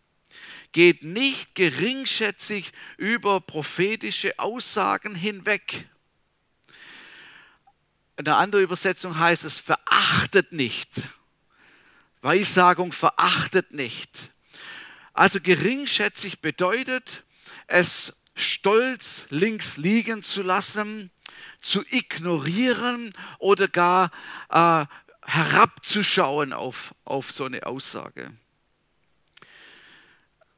[0.72, 5.88] Geht nicht geringschätzig über prophetische Aussagen hinweg.
[8.18, 10.90] In einer anderen Übersetzung heißt es, verachtet nicht.
[12.20, 14.31] Weissagung verachtet nicht.
[15.12, 17.24] Also geringschätzig bedeutet,
[17.66, 21.10] es stolz links liegen zu lassen,
[21.60, 24.10] zu ignorieren oder gar
[24.48, 24.86] äh,
[25.24, 28.32] herabzuschauen auf, auf so eine Aussage.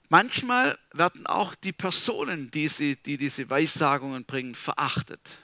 [0.08, 5.38] Manchmal werden auch die Personen, die, sie, die diese Weissagungen bringen, verachtet.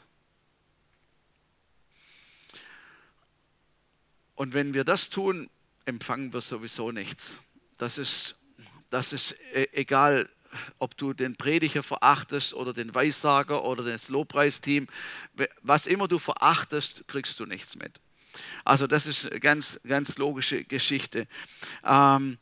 [4.36, 5.50] Und wenn wir das tun,
[5.84, 7.40] empfangen wir sowieso nichts.
[7.78, 8.39] Das ist
[8.90, 10.28] das ist äh, egal,
[10.78, 14.88] ob du den Prediger verachtest oder den Weissager oder das Lobpreisteam,
[15.62, 18.00] was immer du verachtest, kriegst du nichts mit.
[18.64, 21.26] Also das ist eine ganz, ganz logische Geschichte.
[21.84, 22.38] Ähm,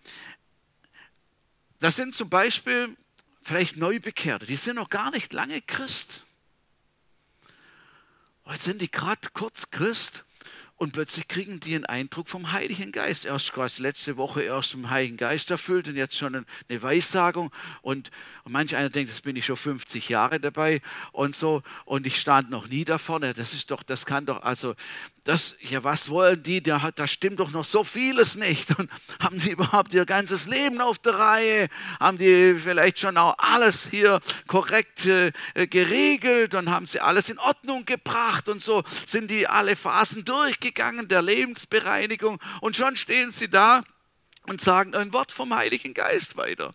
[1.80, 2.96] das sind zum Beispiel
[3.42, 6.24] vielleicht Neubekehrte, die sind noch gar nicht lange Christ.
[8.50, 10.24] Jetzt sind die gerade kurz Christ
[10.78, 13.24] und plötzlich kriegen die einen Eindruck vom Heiligen Geist.
[13.24, 17.52] Erst quasi letzte Woche erst vom Heiligen Geist erfüllt und jetzt schon eine Weissagung.
[17.82, 18.12] Und,
[18.44, 21.64] und manch einer denkt, jetzt bin ich schon 50 Jahre dabei und so.
[21.84, 23.34] Und ich stand noch nie da vorne.
[23.34, 24.76] Das ist doch, das kann doch, also,
[25.28, 26.62] das, ja, was wollen die?
[26.62, 28.78] Da, da stimmt doch noch so vieles nicht.
[28.78, 31.68] Und haben die überhaupt ihr ganzes Leben auf der Reihe?
[32.00, 35.32] Haben die vielleicht schon auch alles hier korrekt äh,
[35.66, 38.82] geregelt und haben sie alles in Ordnung gebracht und so?
[39.06, 42.40] Sind die alle Phasen durchgegangen der Lebensbereinigung?
[42.62, 43.84] Und schon stehen sie da
[44.44, 46.74] und sagen ein Wort vom Heiligen Geist weiter.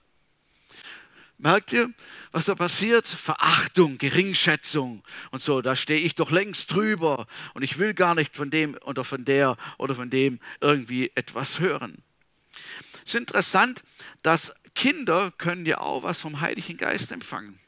[1.39, 1.89] Merkt ihr,
[2.33, 3.07] was da passiert?
[3.07, 5.61] Verachtung, Geringschätzung und so.
[5.61, 9.23] Da stehe ich doch längst drüber und ich will gar nicht von dem oder von
[9.23, 12.03] der oder von dem irgendwie etwas hören.
[13.05, 13.83] Es ist interessant,
[14.23, 17.59] dass Kinder können ja auch was vom Heiligen Geist empfangen.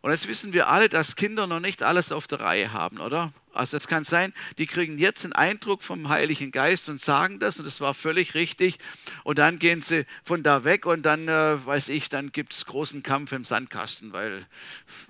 [0.00, 3.32] Und jetzt wissen wir alle, dass Kinder noch nicht alles auf der Reihe haben, oder?
[3.58, 7.58] Also es kann sein, die kriegen jetzt einen Eindruck vom Heiligen Geist und sagen das
[7.58, 8.78] und das war völlig richtig.
[9.24, 12.66] Und dann gehen sie von da weg und dann, äh, weiß ich, dann gibt es
[12.66, 14.46] großen Kampf im Sandkasten, weil,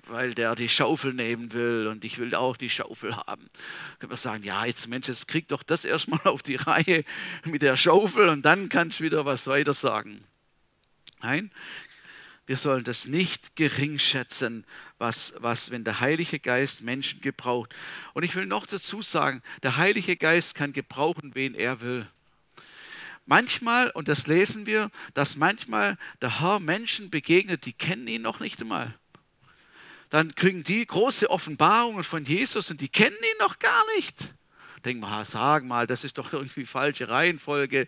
[0.07, 3.47] weil der die Schaufel nehmen will und ich will auch die Schaufel haben.
[3.99, 7.03] Können wir sagen, ja, jetzt Mensch, jetzt krieg doch das erstmal auf die Reihe
[7.45, 10.23] mit der Schaufel und dann kannst du wieder was weiter sagen.
[11.21, 11.51] Nein,
[12.49, 14.65] wir sollen das nicht geringschätzen,
[14.97, 17.75] was, was, wenn der Heilige Geist Menschen gebraucht.
[18.15, 22.07] Und ich will noch dazu sagen, der Heilige Geist kann gebrauchen, wen er will.
[23.27, 28.39] Manchmal, und das lesen wir, dass manchmal der Herr Menschen begegnet, die kennen ihn noch
[28.39, 28.95] nicht einmal.
[30.09, 34.17] Dann kriegen die große Offenbarungen von Jesus und die kennen ihn noch gar nicht.
[34.85, 37.87] Denken wir, sag mal, das ist doch irgendwie falsche Reihenfolge.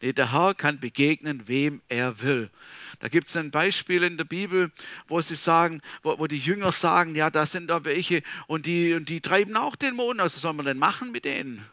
[0.00, 2.50] Nee, der Herr kann begegnen, wem er will.
[3.00, 4.72] Da gibt es ein Beispiel in der Bibel,
[5.06, 8.94] wo sie sagen, wo, wo, die Jünger sagen, ja, da sind da welche und die,
[8.94, 10.18] und die treiben auch den Mond.
[10.18, 11.64] Was soll man denn machen mit denen?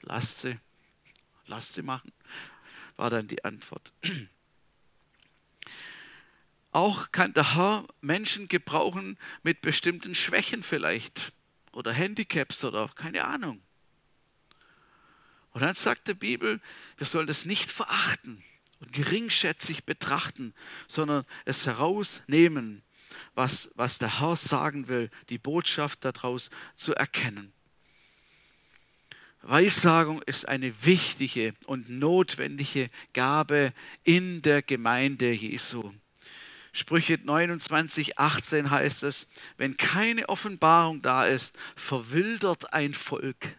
[0.00, 0.58] Lasst sie,
[1.46, 2.10] lasst sie machen,
[2.96, 3.92] war dann die Antwort.
[6.72, 11.32] Auch kann der Herr Menschen gebrauchen mit bestimmten Schwächen vielleicht
[11.72, 13.62] oder Handicaps oder keine Ahnung.
[15.52, 16.60] Und dann sagt die Bibel,
[16.98, 18.44] wir sollen das nicht verachten
[18.80, 20.54] und geringschätzig betrachten,
[20.88, 22.82] sondern es herausnehmen,
[23.34, 27.52] was, was der Herr sagen will, die Botschaft daraus zu erkennen.
[29.42, 35.92] Weissagung ist eine wichtige und notwendige Gabe in der Gemeinde Jesu.
[36.72, 43.56] Sprüche 29, 18 heißt es, wenn keine Offenbarung da ist, verwildert ein Volk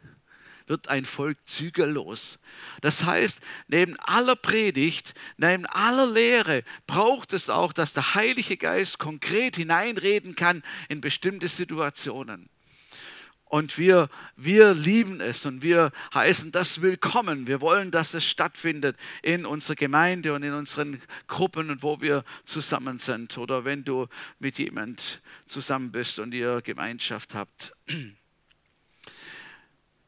[0.67, 2.39] wird ein Volk zügellos.
[2.81, 8.99] Das heißt, neben aller Predigt, neben aller Lehre braucht es auch, dass der Heilige Geist
[8.99, 12.49] konkret hineinreden kann in bestimmte Situationen.
[13.49, 17.47] Und wir, wir lieben es und wir heißen das willkommen.
[17.47, 22.25] Wir wollen, dass es stattfindet in unserer Gemeinde und in unseren Gruppen und wo wir
[22.43, 23.37] zusammen sind.
[23.37, 24.07] Oder wenn du
[24.39, 27.71] mit jemand zusammen bist und ihr Gemeinschaft habt.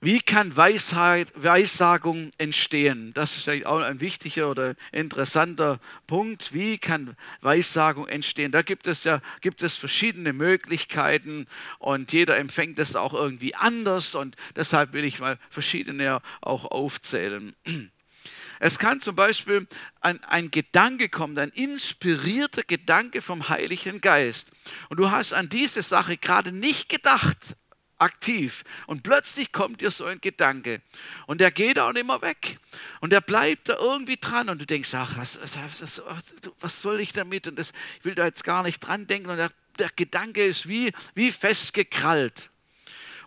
[0.01, 3.11] Wie kann Weisheit, Weissagung entstehen?
[3.15, 6.53] Das ist auch ein wichtiger oder interessanter Punkt.
[6.53, 8.53] Wie kann Weissagung entstehen?
[8.53, 11.47] Da gibt es ja gibt es verschiedene Möglichkeiten
[11.79, 17.53] und jeder empfängt es auch irgendwie anders und deshalb will ich mal verschiedene auch aufzählen.
[18.61, 19.67] Es kann zum Beispiel
[20.01, 24.49] ein, ein, Gedanke kommen, ein inspirierter Gedanke vom Heiligen Geist.
[24.89, 27.55] Und du hast an diese Sache gerade nicht gedacht,
[27.99, 28.63] aktiv.
[28.87, 30.81] Und plötzlich kommt dir so ein Gedanke.
[31.27, 32.57] Und der geht auch nicht mehr weg.
[33.01, 34.49] Und der bleibt da irgendwie dran.
[34.49, 36.01] Und du denkst, ach, was, was,
[36.59, 37.47] was soll ich damit?
[37.47, 39.29] Und das, ich will da jetzt gar nicht dran denken.
[39.29, 42.49] Und der, der Gedanke ist wie, wie festgekrallt.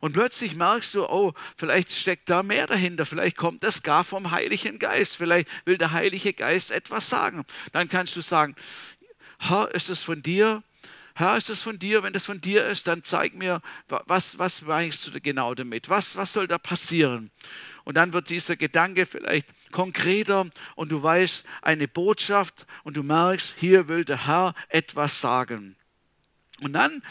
[0.02, 4.32] Und plötzlich merkst du, oh, vielleicht steckt da mehr dahinter, vielleicht kommt das gar vom
[4.32, 7.44] Heiligen Geist, vielleicht will der Heilige Geist etwas sagen.
[7.70, 8.56] Dann kannst du sagen,
[9.38, 10.64] Herr, ist es von dir?
[11.14, 12.03] Herr, ist das von dir?
[12.03, 15.88] Wenn das von dir ist, dann zeig mir, was, was meinst du genau damit?
[15.88, 17.31] Was, was soll da passieren?
[17.85, 20.46] Und dann wird dieser Gedanke vielleicht konkreter
[20.77, 25.77] und du weißt eine Botschaft und du merkst, hier will der Herr etwas sagen.
[26.61, 27.03] Und dann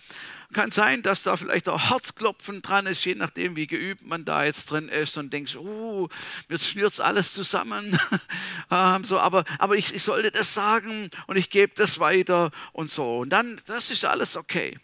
[0.52, 4.44] kann sein, dass da vielleicht auch Herzklopfen dran ist, je nachdem, wie geübt man da
[4.44, 6.08] jetzt drin ist und denkst, uh,
[6.50, 8.00] jetzt schnürt alles zusammen.
[8.72, 12.92] ähm, so, aber aber ich, ich sollte das sagen und ich gebe das weiter und
[12.92, 13.20] so.
[13.20, 14.78] Und dann, das ist alles okay.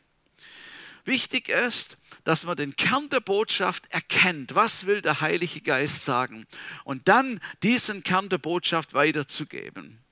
[1.05, 4.55] Wichtig ist, dass man den Kern der Botschaft erkennt.
[4.55, 6.45] Was will der Heilige Geist sagen?
[6.83, 10.03] Und dann diesen Kern der Botschaft weiterzugeben.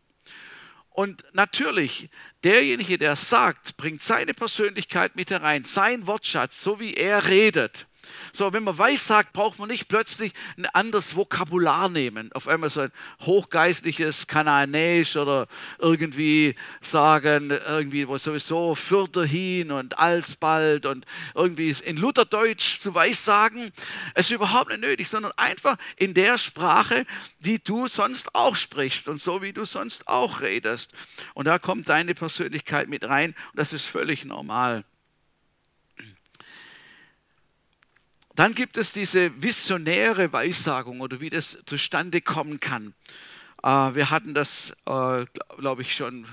[0.95, 2.09] Und natürlich,
[2.45, 7.85] derjenige, der sagt, bringt seine Persönlichkeit mit herein, sein Wortschatz, so wie er redet.
[8.33, 12.31] So, wenn man weiß sagt, braucht man nicht plötzlich ein anderes Vokabular nehmen.
[12.33, 12.91] Auf einmal so ein
[13.21, 15.47] hochgeistliches Kanaanäisch oder
[15.79, 23.71] irgendwie sagen, irgendwie wo sowieso fürderhin und alsbald und irgendwie in Lutherdeutsch zu Weissagen.
[24.13, 27.05] Es ist überhaupt nicht nötig, sondern einfach in der Sprache,
[27.39, 30.91] die du sonst auch sprichst und so wie du sonst auch redest.
[31.33, 34.83] Und da kommt deine Persönlichkeit mit rein und das ist völlig normal.
[38.35, 42.93] Dann gibt es diese visionäre Weissagung oder wie das zustande kommen kann.
[43.63, 45.25] Äh, wir hatten das, äh,
[45.57, 46.27] glaube ich, schon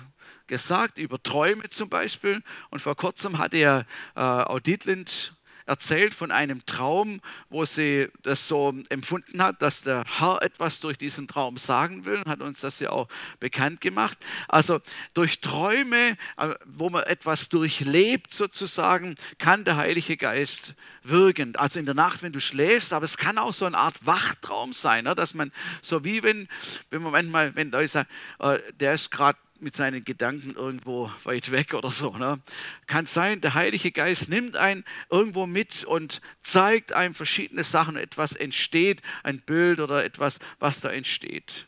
[0.49, 2.43] gesagt über Träume zum Beispiel.
[2.71, 3.81] Und vor kurzem hatte ja
[4.17, 5.35] äh, Auditlind
[5.67, 10.99] erzählt von einem Traum, wo sie das so empfunden hat, dass der Herr etwas durch
[10.99, 13.09] diesen Traum sagen will, hat uns das ja auch
[13.41, 14.19] bekannt gemacht.
[14.49, 14.81] Also
[15.15, 21.57] durch Träume, äh, wo man etwas durchlebt sozusagen, kann der Heilige Geist wirken.
[21.57, 24.73] Also in der Nacht, wenn du schläfst, aber es kann auch so eine Art Wachtraum
[24.73, 25.53] sein, ne, dass man
[25.83, 26.49] so wie wenn,
[26.91, 31.91] wenn man manchmal, wenn äh, der ist gerade mit seinen Gedanken irgendwo weit weg oder
[31.91, 32.17] so.
[32.17, 32.41] Ne?
[32.87, 38.33] Kann sein, der Heilige Geist nimmt einen irgendwo mit und zeigt einem verschiedene Sachen, etwas
[38.33, 41.67] entsteht, ein Bild oder etwas, was da entsteht.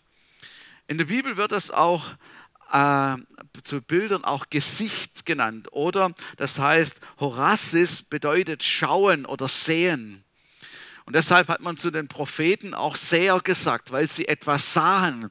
[0.86, 2.04] In der Bibel wird das auch
[2.72, 3.16] äh,
[3.62, 10.24] zu Bildern auch Gesicht genannt oder das heißt Horasis bedeutet schauen oder sehen.
[11.06, 15.30] Und deshalb hat man zu den Propheten auch Seher gesagt, weil sie etwas sahen,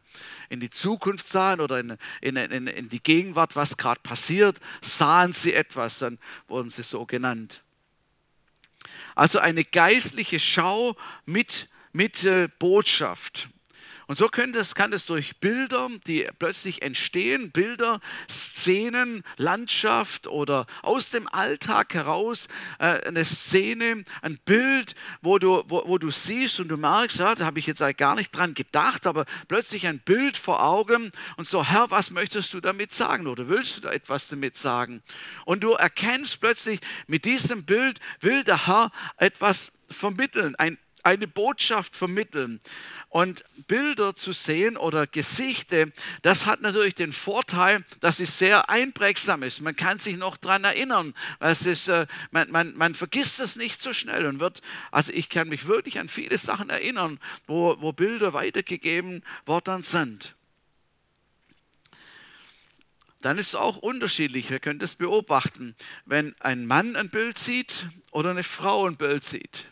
[0.49, 5.33] in die Zukunft sahen oder in, in, in, in die Gegenwart, was gerade passiert, sahen
[5.33, 7.63] sie etwas, dann wurden sie so genannt.
[9.15, 10.95] Also eine geistliche Schau
[11.25, 13.49] mit, mit äh, Botschaft.
[14.13, 17.99] Und so könnte es, kann es durch Bilder, die plötzlich entstehen, Bilder,
[18.29, 22.47] Szenen, Landschaft oder aus dem Alltag heraus
[22.77, 24.93] äh, eine Szene, ein Bild,
[25.23, 28.13] wo du, wo, wo du siehst und du merkst, ja, da habe ich jetzt gar
[28.13, 32.59] nicht dran gedacht, aber plötzlich ein Bild vor Augen und so, Herr, was möchtest du
[32.59, 35.01] damit sagen oder willst du da etwas damit sagen?
[35.43, 41.95] Und du erkennst plötzlich, mit diesem Bild will der Herr etwas vermitteln, ein, eine Botschaft
[41.95, 42.59] vermitteln.
[43.13, 45.85] Und Bilder zu sehen oder Gesichter,
[46.23, 49.61] das hat natürlich den Vorteil, dass es sehr einprägsam ist.
[49.61, 51.13] Man kann sich noch daran erinnern.
[51.39, 55.29] Es ist, äh, man, man, man vergisst es nicht so schnell und wird, also ich
[55.29, 60.33] kann mich wirklich an viele Sachen erinnern, wo, wo Bilder weitergegeben worden sind.
[63.21, 64.49] Dann ist es auch unterschiedlich.
[64.49, 65.75] Wir können das beobachten,
[66.07, 69.67] wenn ein Mann ein Bild sieht oder eine Frau ein Bild sieht.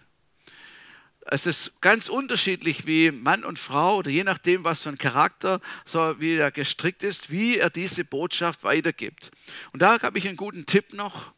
[1.34, 5.61] Es ist ganz unterschiedlich, wie Mann und Frau oder je nachdem, was für ein Charakter,
[5.86, 9.32] so wie er gestrickt ist, wie er diese Botschaft weitergibt.
[9.71, 11.32] Und da habe ich einen guten Tipp noch.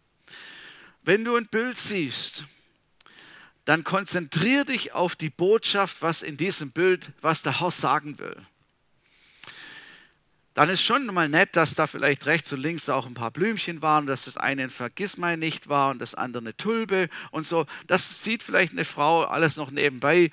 [1.03, 2.45] Wenn du ein Bild siehst,
[3.65, 8.35] dann konzentriere dich auf die Botschaft, was in diesem Bild, was der Herr sagen will
[10.54, 13.82] dann ist schon mal nett, dass da vielleicht rechts und links auch ein paar Blümchen
[13.82, 17.66] waren, dass das eine ein Vergissmeinnicht war und das andere eine Tulpe und so.
[17.88, 20.30] Das sieht vielleicht eine Frau alles noch nebenbei.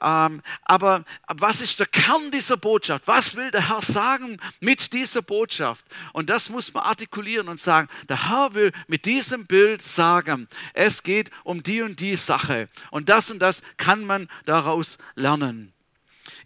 [0.00, 3.06] Ähm, aber was ist der Kern dieser Botschaft?
[3.06, 5.84] Was will der Herr sagen mit dieser Botschaft?
[6.12, 11.02] Und das muss man artikulieren und sagen, der Herr will mit diesem Bild sagen, es
[11.02, 12.68] geht um die und die Sache.
[12.90, 15.74] Und das und das kann man daraus lernen.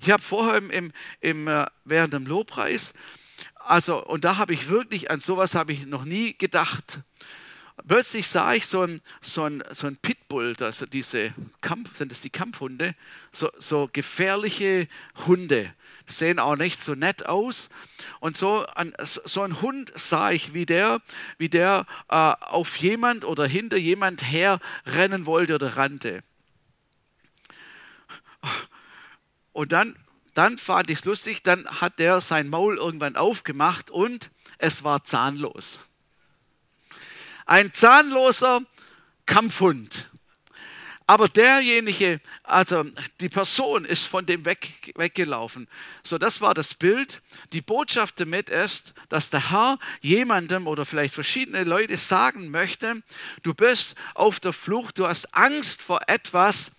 [0.01, 2.95] Ich habe vorher im, im, äh, während dem Lobpreis
[3.69, 7.01] also, und da habe ich wirklich, an sowas habe ich noch nie gedacht.
[7.87, 12.21] Plötzlich sah ich so ein, so ein, so ein Pitbull, also diese Kampf, sind das
[12.21, 12.95] die Kampfhunde,
[13.31, 14.89] so, so gefährliche
[15.27, 15.73] Hunde.
[16.07, 17.69] Sehen auch nicht so nett aus.
[18.21, 21.03] Und so ein, so ein Hund sah ich, wie der,
[21.37, 26.23] wie der äh, auf jemand oder hinter jemand herrennen wollte oder rannte.
[29.53, 29.95] Und dann
[30.39, 35.03] dann fand ich es lustig, dann hat der sein Maul irgendwann aufgemacht und es war
[35.03, 35.81] zahnlos.
[37.45, 38.63] Ein zahnloser
[39.27, 40.09] Kampfhund.
[41.09, 42.85] Aber derjenige, also
[43.19, 45.67] die Person ist von dem weg, weggelaufen.
[46.05, 47.21] So, das war das Bild.
[47.53, 53.03] Die Botschaft damit ist, dass der Herr jemandem oder vielleicht verschiedene Leute sagen möchte,
[53.43, 56.71] du bist auf der Flucht, du hast Angst vor etwas,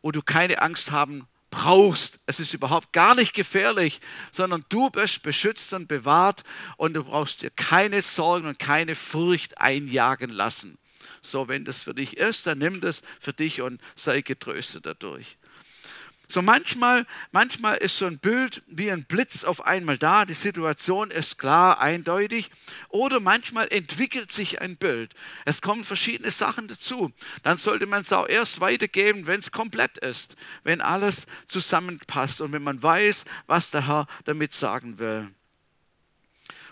[0.00, 2.18] wo du keine Angst haben brauchst.
[2.26, 4.00] Es ist überhaupt gar nicht gefährlich,
[4.32, 6.42] sondern du bist beschützt und bewahrt
[6.76, 10.78] und du brauchst dir keine Sorgen und keine Furcht einjagen lassen.
[11.20, 15.36] So, wenn das für dich ist, dann nimm das für dich und sei getröstet dadurch.
[16.32, 21.10] So manchmal, manchmal ist so ein Bild wie ein Blitz auf einmal da, die Situation
[21.10, 22.50] ist klar, eindeutig.
[22.88, 25.14] Oder manchmal entwickelt sich ein Bild.
[25.44, 27.12] Es kommen verschiedene Sachen dazu.
[27.42, 32.52] Dann sollte man es auch erst weitergeben, wenn es komplett ist, wenn alles zusammenpasst und
[32.52, 35.28] wenn man weiß, was der Herr damit sagen will.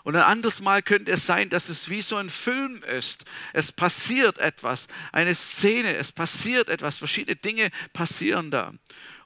[0.04, 3.26] Und ein anderes Mal könnte es sein, dass es wie so ein Film ist.
[3.52, 8.72] Es passiert etwas, eine Szene, es passiert etwas, verschiedene Dinge passieren da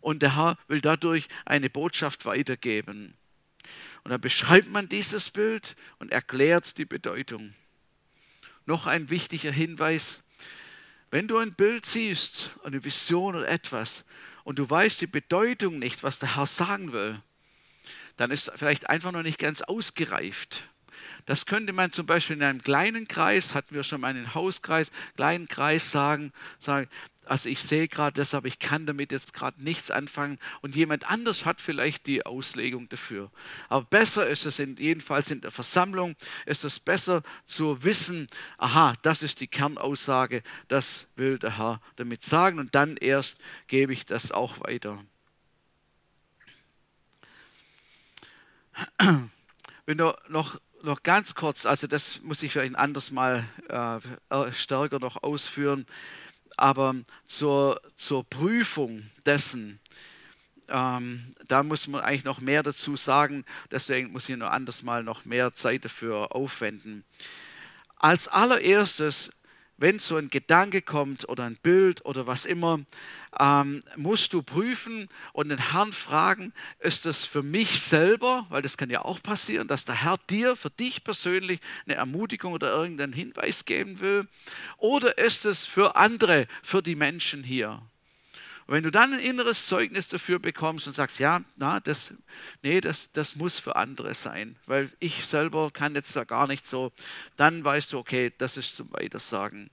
[0.04, 3.14] und der Herr will dadurch eine Botschaft weitergeben.
[4.02, 7.54] Und dann beschreibt man dieses Bild und erklärt die Bedeutung.
[8.66, 10.22] Noch ein wichtiger Hinweis,
[11.10, 14.04] wenn du ein Bild siehst, eine Vision oder etwas,
[14.42, 17.18] und du weißt die Bedeutung nicht, was der Herr sagen will,
[18.16, 20.68] dann ist vielleicht einfach noch nicht ganz ausgereift.
[21.24, 24.90] Das könnte man zum Beispiel in einem kleinen Kreis, hatten wir schon mal einen Hauskreis,
[25.16, 26.88] kleinen Kreis sagen, sagen,
[27.26, 31.10] also ich sehe gerade das, aber ich kann damit jetzt gerade nichts anfangen und jemand
[31.10, 33.30] anders hat vielleicht die Auslegung dafür.
[33.68, 36.16] Aber besser ist es in, jedenfalls in der Versammlung,
[36.46, 42.24] ist es besser zu wissen, aha, das ist die Kernaussage, das will der Herr damit
[42.24, 45.04] sagen und dann erst gebe ich das auch weiter.
[49.86, 54.52] Wenn du noch noch ganz kurz, also das muss ich vielleicht ein anderes Mal äh,
[54.52, 55.86] stärker noch ausführen
[56.56, 56.94] aber
[57.26, 59.80] zur, zur Prüfung dessen,
[60.68, 63.44] ähm, da muss man eigentlich noch mehr dazu sagen.
[63.70, 67.04] Deswegen muss ich noch anders mal noch mehr Zeit dafür aufwenden.
[67.96, 69.30] Als allererstes
[69.76, 72.80] wenn so ein Gedanke kommt oder ein Bild oder was immer,
[73.38, 78.76] ähm, musst du prüfen und den Herrn fragen, ist das für mich selber, weil das
[78.76, 83.12] kann ja auch passieren, dass der Herr dir, für dich persönlich eine Ermutigung oder irgendeinen
[83.12, 84.28] Hinweis geben will,
[84.78, 87.82] oder ist es für andere, für die Menschen hier?
[88.66, 92.14] Und wenn du dann ein inneres Zeugnis dafür bekommst und sagst, ja, na, das,
[92.62, 96.66] nee, das, das muss für andere sein, weil ich selber kann jetzt da gar nicht
[96.66, 96.92] so,
[97.36, 99.70] dann weißt du, okay, das ist zum Weitersagen.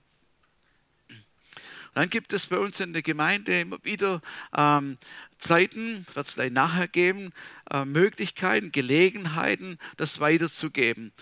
[1.94, 4.22] Und dann gibt es bei uns in der Gemeinde immer wieder
[4.56, 4.98] ähm,
[5.38, 7.32] Zeiten, wird es gleich nachher geben,
[7.70, 11.12] äh, Möglichkeiten, Gelegenheiten, das weiterzugeben.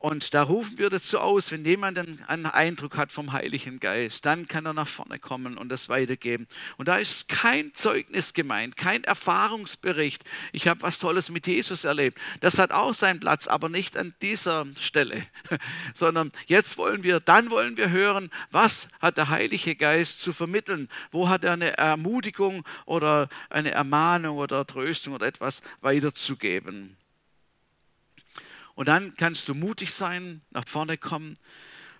[0.00, 4.46] Und da rufen wir dazu aus, wenn jemand einen Eindruck hat vom Heiligen Geist, dann
[4.46, 6.46] kann er nach vorne kommen und das weitergeben.
[6.76, 10.22] Und da ist kein Zeugnis gemeint, kein Erfahrungsbericht.
[10.52, 12.16] Ich habe was Tolles mit Jesus erlebt.
[12.40, 15.26] Das hat auch seinen Platz, aber nicht an dieser Stelle,
[15.94, 20.88] sondern jetzt wollen wir, dann wollen wir hören, was hat der Heilige Geist zu vermitteln?
[21.10, 26.96] Wo hat er eine Ermutigung oder eine Ermahnung oder Tröstung oder etwas weiterzugeben?
[28.78, 31.34] Und dann kannst du mutig sein, nach vorne kommen.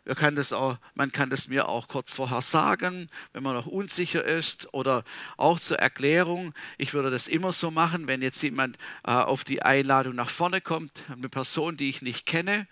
[0.04, 4.72] Kann auch, man kann das mir auch kurz vorher sagen, wenn man noch unsicher ist
[4.72, 5.02] oder
[5.36, 6.54] auch zur Erklärung.
[6.76, 10.60] Ich würde das immer so machen, wenn jetzt jemand äh, auf die Einladung nach vorne
[10.60, 12.68] kommt, eine Person, die ich nicht kenne,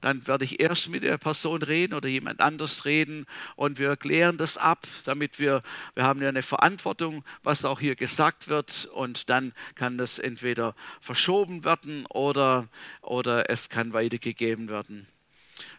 [0.00, 3.26] dann werde ich erst mit der Person reden oder jemand anders reden
[3.56, 5.62] und wir klären das ab, damit wir,
[5.94, 10.74] wir haben ja eine Verantwortung, was auch hier gesagt wird und dann kann das entweder
[11.00, 12.68] verschoben werden oder,
[13.02, 15.06] oder es kann weitergegeben werden.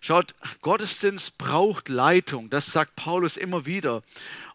[0.02, 4.04] Schaut, Gottesdienst braucht Leitung, das sagt Paulus immer wieder.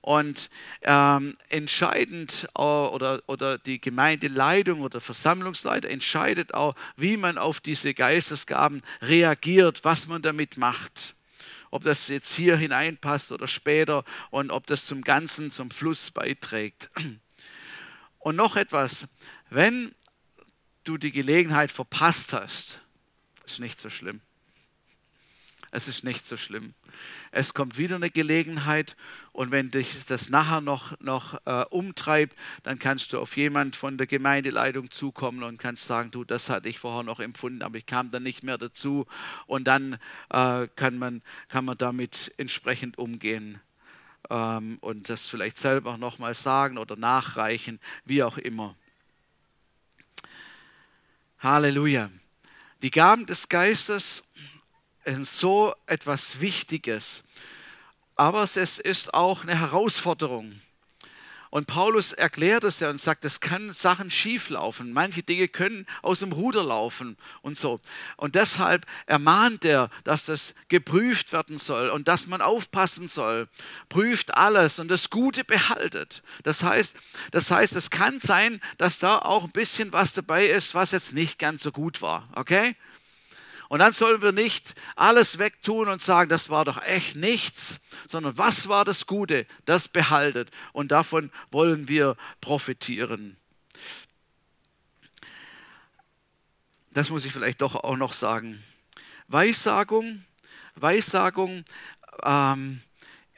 [0.03, 0.49] Und
[0.83, 7.93] ähm, entscheidend äh, oder, oder die Gemeindeleitung oder Versammlungsleiter entscheidet auch, wie man auf diese
[7.93, 11.15] Geistesgaben reagiert, was man damit macht.
[11.71, 16.91] Ob das jetzt hier hineinpasst oder später und ob das zum Ganzen, zum Fluss beiträgt.
[18.19, 19.09] Und noch etwas,
[19.49, 19.95] wenn
[20.85, 22.81] du die Gelegenheit verpasst hast,
[23.45, 24.21] ist nicht so schlimm.
[25.73, 26.75] Es ist nicht so schlimm.
[27.31, 28.97] Es kommt wieder eine Gelegenheit
[29.33, 33.97] und wenn dich das nachher noch, noch äh, umtreibt, dann kannst du auf jemand von
[33.97, 37.87] der Gemeindeleitung zukommen und kannst sagen, du, das hatte ich vorher noch empfunden, aber ich
[37.87, 39.07] kam dann nicht mehr dazu
[39.47, 39.99] und dann
[40.31, 43.61] äh, kann, man, kann man damit entsprechend umgehen
[44.29, 48.75] ähm, und das vielleicht selber nochmal sagen oder nachreichen, wie auch immer.
[51.39, 52.11] Halleluja.
[52.83, 54.25] Die Gaben des Geistes
[55.23, 57.23] so etwas Wichtiges.
[58.17, 60.61] Aber es ist auch eine Herausforderung.
[61.51, 64.93] Und Paulus erklärt es ja und sagt, es kann Sachen schief laufen.
[64.93, 67.81] Manche Dinge können aus dem Ruder laufen und so.
[68.17, 73.49] Und deshalb ermahnt er, dass das geprüft werden soll und dass man aufpassen soll.
[73.89, 76.23] Prüft alles und das Gute behaltet.
[76.45, 76.95] Das heißt,
[77.33, 81.15] das heißt, es kann sein, dass da auch ein bisschen was dabei ist, was jetzt
[81.15, 82.29] nicht ganz so gut war.
[82.35, 82.77] Okay?
[83.71, 88.37] Und dann sollen wir nicht alles wegtun und sagen, das war doch echt nichts, sondern
[88.37, 90.51] was war das Gute, das behaltet.
[90.73, 93.37] Und davon wollen wir profitieren.
[96.91, 98.61] Das muss ich vielleicht doch auch noch sagen.
[99.29, 100.25] Weissagung,
[100.75, 101.65] Weissagung
[102.25, 102.83] ähm,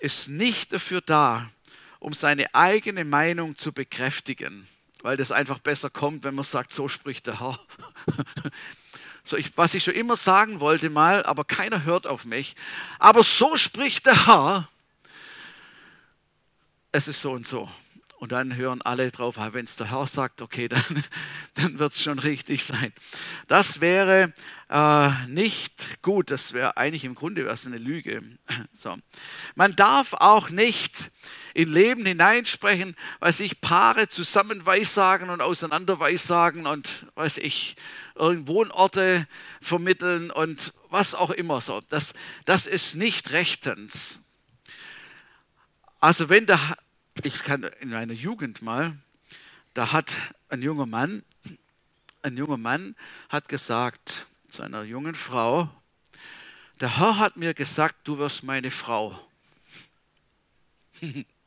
[0.01, 1.51] ist nicht dafür da,
[1.99, 4.66] um seine eigene Meinung zu bekräftigen,
[5.03, 7.61] weil das einfach besser kommt, wenn man sagt, so spricht der Herr.
[9.24, 12.56] So, ich, was ich schon immer sagen wollte mal, aber keiner hört auf mich.
[12.98, 14.68] Aber so spricht der Herr.
[16.90, 17.68] Es ist so und so.
[18.22, 21.04] Und dann hören alle drauf, ah, wenn es der Herr sagt, okay, dann,
[21.54, 22.92] dann wird es schon richtig sein.
[23.48, 24.32] Das wäre
[24.70, 26.30] äh, nicht gut.
[26.30, 28.22] Das wäre eigentlich im Grunde eine Lüge.
[28.78, 28.96] So.
[29.54, 31.10] Man darf auch nicht
[31.54, 37.76] in Leben hineinsprechen, weil sich Paare zusammen weissagen und auseinander weissagen und weiß ich,
[38.16, 39.26] Wohnorte
[39.60, 41.80] vermitteln und was auch immer so.
[41.88, 44.20] Das, das ist nicht rechtens.
[46.00, 46.58] Also wenn da,
[47.22, 48.96] ich kann in meiner Jugend mal,
[49.74, 50.16] da hat
[50.48, 51.22] ein junger Mann,
[52.22, 52.94] ein junger Mann
[53.28, 55.70] hat gesagt zu einer jungen Frau,
[56.80, 59.18] der Herr hat mir gesagt, du wirst meine Frau.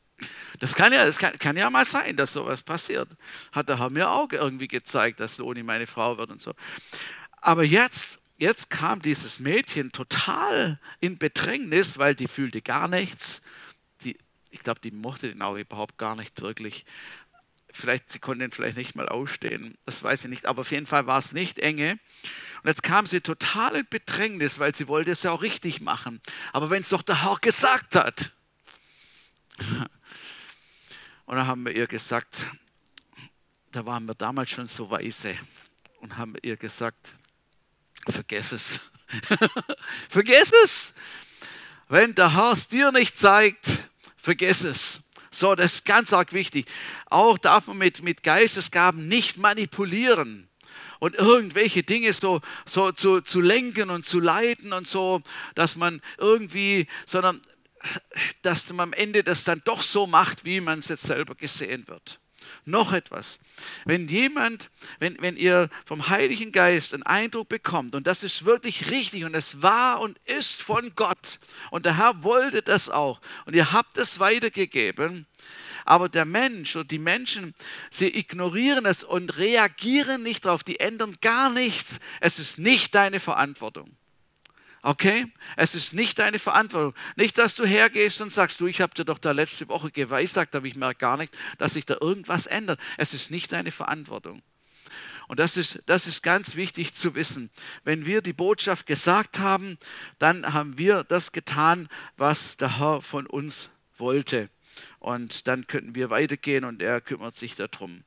[0.58, 3.08] Das kann ja, das kann, kann, ja mal sein, dass sowas passiert.
[3.52, 6.54] Hat der Herr mir auch irgendwie gezeigt, dass Loni meine Frau wird und so.
[7.40, 13.42] Aber jetzt, jetzt kam dieses Mädchen total in Bedrängnis, weil die fühlte gar nichts.
[14.02, 14.16] Die,
[14.50, 16.86] ich glaube, die mochte den auch überhaupt gar nicht wirklich.
[17.70, 20.46] Vielleicht, sie konnte ihn vielleicht nicht mal ausstehen, das weiß ich nicht.
[20.46, 21.98] Aber auf jeden Fall war es nicht enge.
[22.62, 26.22] Und jetzt kam sie total in Bedrängnis, weil sie wollte es ja auch richtig machen.
[26.54, 28.32] Aber wenn es doch der Herr gesagt hat,
[31.26, 32.46] und dann haben wir ihr gesagt,
[33.72, 35.36] da waren wir damals schon so weise
[36.00, 37.14] und haben ihr gesagt,
[38.08, 38.90] vergess es.
[40.08, 40.94] vergess es.
[41.88, 43.70] Wenn der Herr es dir nicht zeigt,
[44.16, 45.02] vergess es.
[45.30, 46.66] So, das ist ganz arg wichtig.
[47.06, 50.48] Auch darf man mit, mit Geistesgaben nicht manipulieren
[50.98, 55.22] und irgendwelche Dinge so, so zu, zu lenken und zu leiten und so,
[55.54, 57.42] dass man irgendwie, sondern
[58.42, 61.86] dass man am Ende das dann doch so macht, wie man es jetzt selber gesehen
[61.88, 62.20] wird.
[62.64, 63.38] Noch etwas.
[63.84, 68.90] Wenn jemand, wenn, wenn ihr vom Heiligen Geist einen Eindruck bekommt, und das ist wirklich
[68.90, 71.38] richtig und es war und ist von Gott,
[71.70, 75.26] und der Herr wollte das auch, und ihr habt es weitergegeben,
[75.84, 77.54] aber der Mensch und die Menschen,
[77.90, 82.00] sie ignorieren es und reagieren nicht darauf, die ändern gar nichts.
[82.20, 83.95] Es ist nicht deine Verantwortung.
[84.86, 85.26] Okay?
[85.56, 86.94] Es ist nicht deine Verantwortung.
[87.16, 90.54] Nicht, dass du hergehst und sagst, du, ich habe dir doch da letzte Woche geweissagt,
[90.54, 92.78] aber ich merke gar nicht, dass sich da irgendwas ändert.
[92.96, 94.42] Es ist nicht deine Verantwortung.
[95.26, 97.50] Und das ist, das ist ganz wichtig zu wissen.
[97.82, 99.76] Wenn wir die Botschaft gesagt haben,
[100.20, 104.50] dann haben wir das getan, was der Herr von uns wollte.
[105.00, 108.04] Und dann könnten wir weitergehen und er kümmert sich darum.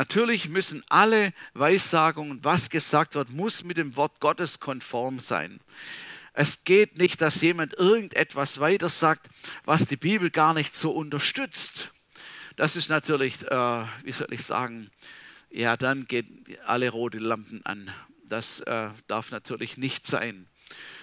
[0.00, 5.60] Natürlich müssen alle Weissagungen, was gesagt wird, muss mit dem Wort Gottes konform sein.
[6.32, 9.28] Es geht nicht, dass jemand irgendetwas weiter sagt,
[9.66, 11.92] was die Bibel gar nicht so unterstützt.
[12.56, 14.88] Das ist natürlich, äh, wie soll ich sagen,
[15.50, 17.90] ja, dann gehen alle rote Lampen an.
[18.26, 20.46] Das äh, darf natürlich nicht sein.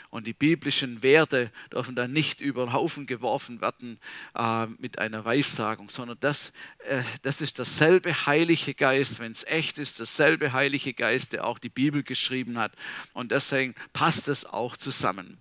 [0.10, 3.99] Und die biblischen Werte dürfen dann nicht über den Haufen geworfen werden
[4.36, 9.78] äh, mit einer Weissagung, sondern das, äh, das ist derselbe Heilige Geist, wenn es echt
[9.78, 12.72] ist, derselbe Heilige Geist, der auch die Bibel geschrieben hat.
[13.14, 15.39] Und deswegen passt es auch zusammen.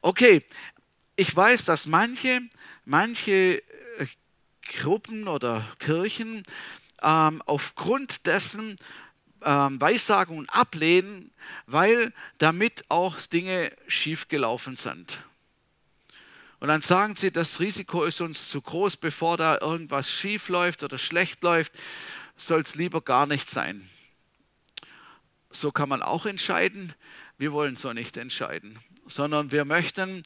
[0.00, 0.44] Okay,
[1.16, 2.40] ich weiß, dass manche,
[2.84, 3.62] manche
[3.98, 4.06] äh,
[4.62, 6.44] Gruppen oder Kirchen
[7.02, 8.76] ähm, aufgrund dessen
[9.42, 11.27] ähm, Weissagungen ablehnen,
[11.66, 15.20] weil damit auch Dinge schiefgelaufen sind.
[16.60, 20.82] Und dann sagen sie, das Risiko ist uns zu groß, bevor da irgendwas schief läuft
[20.82, 21.72] oder schlecht läuft,
[22.36, 23.88] soll es lieber gar nicht sein.
[25.50, 26.94] So kann man auch entscheiden.
[27.36, 30.24] Wir wollen so nicht entscheiden, sondern wir möchten,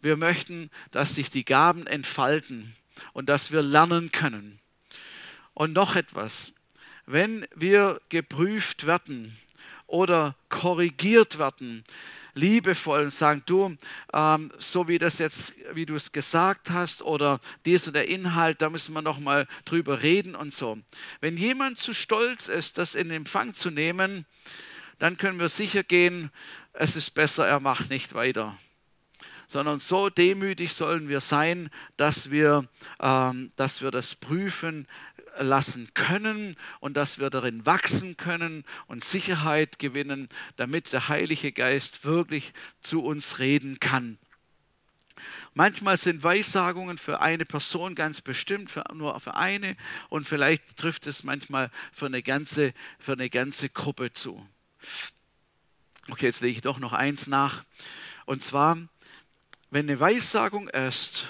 [0.00, 2.74] wir möchten, dass sich die Gaben entfalten
[3.12, 4.60] und dass wir lernen können.
[5.52, 6.54] Und noch etwas
[7.06, 9.36] wenn wir geprüft werden
[9.86, 11.84] oder korrigiert werden,
[12.34, 13.76] liebevoll und sagen, du,
[14.12, 18.60] ähm, so wie das jetzt, wie du es gesagt hast, oder dies und der Inhalt,
[18.60, 20.78] da müssen wir noch mal drüber reden und so.
[21.20, 24.26] Wenn jemand zu stolz ist, das in Empfang zu nehmen,
[24.98, 26.30] dann können wir sicher gehen,
[26.72, 28.58] es ist besser, er macht nicht weiter.
[29.46, 32.66] Sondern so demütig sollen wir sein, dass wir,
[33.00, 34.88] ähm, dass wir das prüfen,
[35.38, 42.04] lassen können und dass wir darin wachsen können und Sicherheit gewinnen, damit der Heilige Geist
[42.04, 44.18] wirklich zu uns reden kann.
[45.54, 49.76] Manchmal sind Weissagungen für eine Person ganz bestimmt, für, nur für eine
[50.08, 54.44] und vielleicht trifft es manchmal für eine ganze, für eine ganze Gruppe zu.
[56.10, 57.64] Okay, jetzt lege ich doch noch eins nach.
[58.26, 58.76] Und zwar,
[59.70, 61.26] wenn eine Weissagung ist,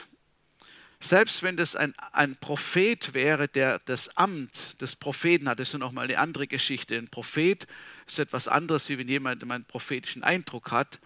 [1.05, 5.73] selbst wenn das ein, ein Prophet wäre, der das Amt des Propheten hat, das ist
[5.75, 6.97] ja nochmal eine andere Geschichte.
[6.97, 7.67] Ein Prophet
[8.07, 10.99] ist etwas anderes, wie wenn jemand einen prophetischen Eindruck hat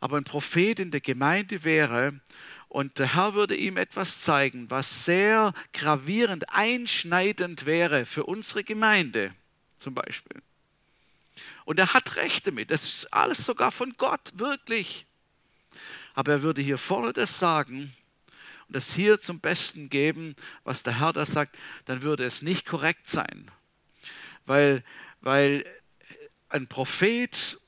[0.00, 2.20] aber ein Prophet in der Gemeinde wäre
[2.68, 9.32] und der Herr würde ihm etwas zeigen, was sehr gravierend, einschneidend wäre für unsere Gemeinde
[9.78, 10.42] zum Beispiel.
[11.64, 12.70] Und er hat Recht damit.
[12.70, 15.06] Das ist alles sogar von Gott, wirklich.
[16.14, 17.94] Aber er würde hier vorne das sagen
[18.68, 21.56] und das hier zum Besten geben, was der Herr da sagt,
[21.86, 23.50] dann würde es nicht korrekt sein.
[24.44, 24.84] Weil,
[25.20, 25.64] weil
[26.50, 27.58] ein Prophet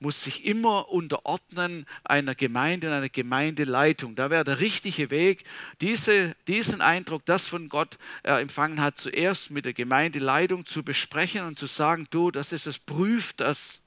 [0.00, 4.14] muss sich immer unterordnen einer Gemeinde, einer Gemeindeleitung.
[4.14, 5.44] Da wäre der richtige Weg,
[5.80, 11.42] diese, diesen Eindruck, das von Gott er empfangen hat, zuerst mit der Gemeindeleitung zu besprechen
[11.42, 13.80] und zu sagen, du, das ist es, prüf das.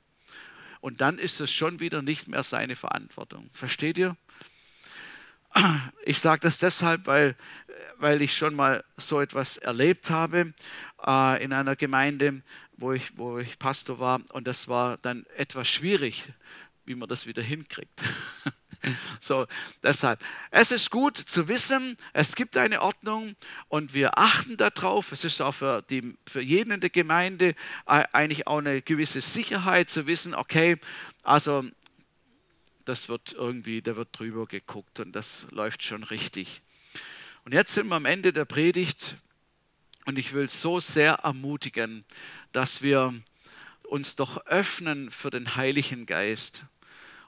[0.81, 3.49] Und dann ist es schon wieder nicht mehr seine Verantwortung.
[3.53, 4.17] Versteht ihr?
[6.05, 7.35] Ich sage das deshalb, weil,
[7.97, 10.53] weil ich schon mal so etwas erlebt habe
[11.05, 12.41] äh, in einer Gemeinde
[12.81, 14.21] wo ich, wo ich Pastor war.
[14.33, 16.25] Und das war dann etwas schwierig,
[16.85, 18.01] wie man das wieder hinkriegt.
[19.19, 19.45] so,
[19.83, 20.19] deshalb.
[20.49, 23.35] Es ist gut zu wissen, es gibt eine Ordnung
[23.67, 25.11] und wir achten darauf.
[25.11, 29.89] Es ist auch für, die, für jeden in der Gemeinde eigentlich auch eine gewisse Sicherheit
[29.89, 30.77] zu wissen, okay,
[31.23, 31.63] also
[32.85, 36.61] das wird irgendwie, da wird drüber geguckt und das läuft schon richtig.
[37.45, 39.17] Und jetzt sind wir am Ende der Predigt
[40.05, 42.05] und ich will so sehr ermutigen,
[42.51, 43.13] dass wir
[43.83, 46.63] uns doch öffnen für den Heiligen Geist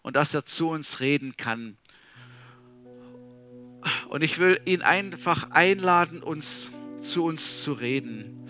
[0.02, 1.78] und dass er zu uns reden kann.
[4.10, 6.70] Und ich will ihn einfach einladen, uns
[7.02, 8.48] zu uns zu reden.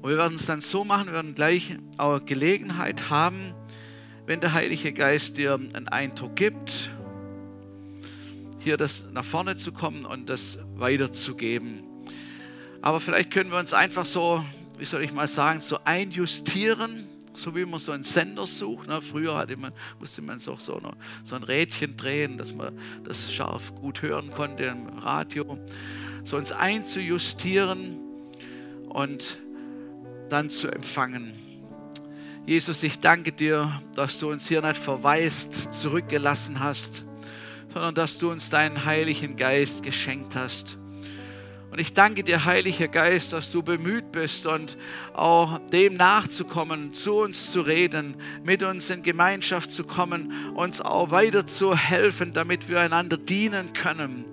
[0.00, 3.54] Und wir werden es dann so machen, wir werden gleich auch Gelegenheit haben,
[4.28, 6.90] wenn der Heilige Geist dir einen Eindruck gibt,
[8.58, 11.82] hier das nach vorne zu kommen und das weiterzugeben.
[12.82, 14.44] Aber vielleicht können wir uns einfach so,
[14.76, 18.90] wie soll ich mal sagen, so einjustieren, so wie man so einen Sender sucht.
[19.02, 20.78] Früher hatte man, musste man so, so
[21.34, 25.58] ein Rädchen drehen, dass man das scharf gut hören konnte im Radio.
[26.24, 27.96] So uns einzujustieren
[28.90, 29.38] und
[30.28, 31.47] dann zu empfangen.
[32.48, 37.04] Jesus, ich danke dir, dass du uns hier nicht verwaist zurückgelassen hast,
[37.74, 40.78] sondern dass du uns deinen Heiligen Geist geschenkt hast.
[41.70, 44.78] Und ich danke dir, Heiliger Geist, dass du bemüht bist und
[45.12, 51.10] auch dem nachzukommen, zu uns zu reden, mit uns in Gemeinschaft zu kommen, uns auch
[51.10, 54.24] weiter zu helfen, damit wir einander dienen können.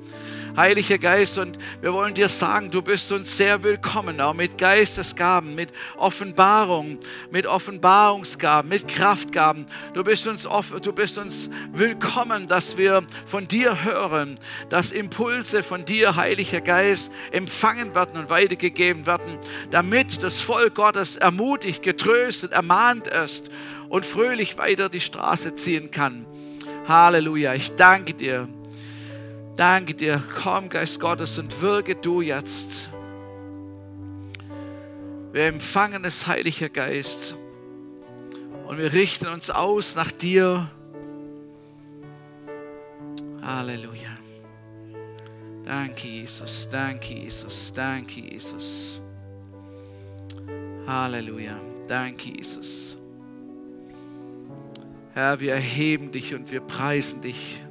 [0.58, 5.54] Heiliger Geist, und wir wollen dir sagen, du bist uns sehr willkommen, auch mit Geistesgaben,
[5.54, 7.00] mit Offenbarung,
[7.30, 9.66] mit Offenbarungsgaben, mit Kraftgaben.
[9.94, 14.40] Du bist uns, off, du bist uns willkommen, dass wir von dir hören,
[14.70, 19.38] dass Impulse von dir, Heiliger Geist, empfangen werden und weitergegeben werden,
[19.72, 23.50] damit das Volk Gottes ermutigt, getröstet, ermahnt ist
[23.90, 26.26] und fröhlich weiter die Straße ziehen kann.
[26.88, 28.48] Halleluja, ich danke dir
[29.56, 30.22] Danke dir.
[30.44, 32.90] Komm, Geist Gottes, und wirke du jetzt.
[35.32, 37.36] Wir empfangen es, Heiliger Geist.
[38.68, 40.70] Und wir richten uns aus nach dir.
[43.42, 44.18] Halleluja.
[45.66, 46.68] Danke, Jesus.
[46.72, 47.72] Danke, Jesus.
[47.74, 49.02] Danke, Jesus.
[50.88, 51.60] Halleluja.
[51.88, 52.98] Danke, Jesus.
[55.14, 57.62] Herr, wir erheben dich und wir preisen dich.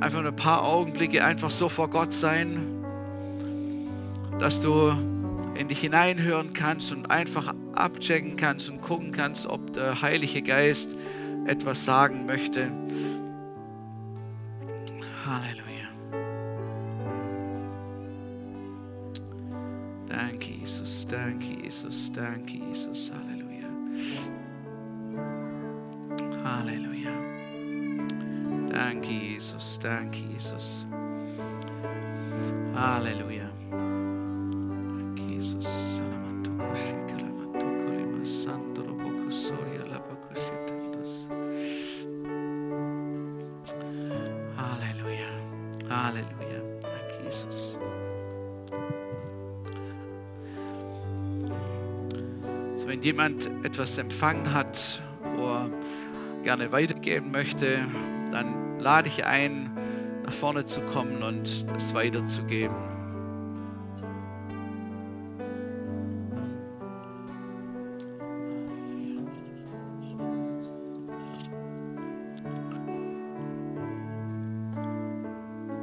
[0.00, 2.84] Einfach ein paar Augenblicke einfach so vor Gott sein,
[4.38, 4.92] dass du
[5.58, 10.90] in dich hineinhören kannst und einfach abchecken kannst und gucken kannst, ob der Heilige Geist
[11.46, 12.70] etwas sagen möchte.
[15.24, 15.88] Halleluja.
[20.08, 23.10] Danke, Jesus, danke, Jesus, danke, Jesus.
[23.12, 23.68] Halleluja.
[26.44, 27.35] Halleluja.
[28.76, 29.78] Danke, Jesus.
[29.78, 30.84] Danke, Jesus.
[32.74, 33.48] Halleluja.
[33.70, 35.98] Danke, Jesus.
[44.58, 45.30] Halleluja.
[45.88, 46.60] Halleluja.
[46.82, 47.78] Danke, Jesus.
[52.74, 55.00] So, wenn jemand etwas empfangen hat,
[55.36, 55.70] wo er
[56.44, 57.78] gerne weitergeben möchte,
[58.32, 59.68] dann lade ich ein,
[60.24, 62.76] nach vorne zu kommen und es weiterzugeben.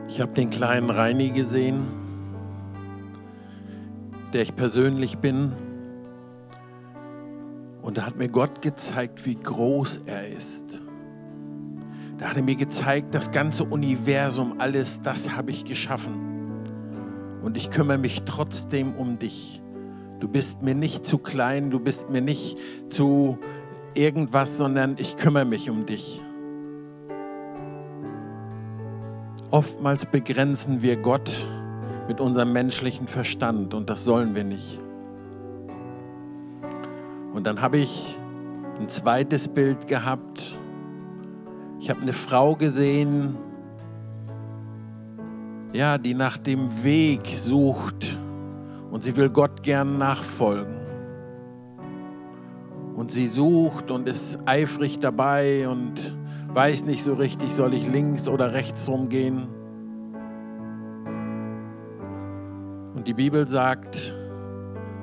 [0.07, 1.83] Ich habe den kleinen Reini gesehen,
[4.31, 5.51] der ich persönlich bin.
[7.81, 10.62] Und da hat mir Gott gezeigt, wie groß er ist.
[12.23, 17.41] Da hat er mir gezeigt, das ganze Universum, alles, das habe ich geschaffen.
[17.43, 19.61] Und ich kümmere mich trotzdem um dich.
[20.21, 22.57] Du bist mir nicht zu klein, du bist mir nicht
[22.87, 23.39] zu
[23.93, 26.21] irgendwas, sondern ich kümmere mich um dich.
[29.51, 31.29] Oftmals begrenzen wir Gott
[32.07, 34.79] mit unserem menschlichen Verstand und das sollen wir nicht.
[37.33, 38.17] Und dann habe ich
[38.79, 40.55] ein zweites Bild gehabt.
[41.83, 43.35] Ich habe eine Frau gesehen,
[45.73, 48.17] ja, die nach dem Weg sucht
[48.89, 50.77] und sie will Gott gern nachfolgen.
[52.95, 55.95] Und sie sucht und ist eifrig dabei und
[56.53, 59.49] weiß nicht so richtig, soll ich links oder rechts rumgehen.
[62.95, 64.13] Und die Bibel sagt,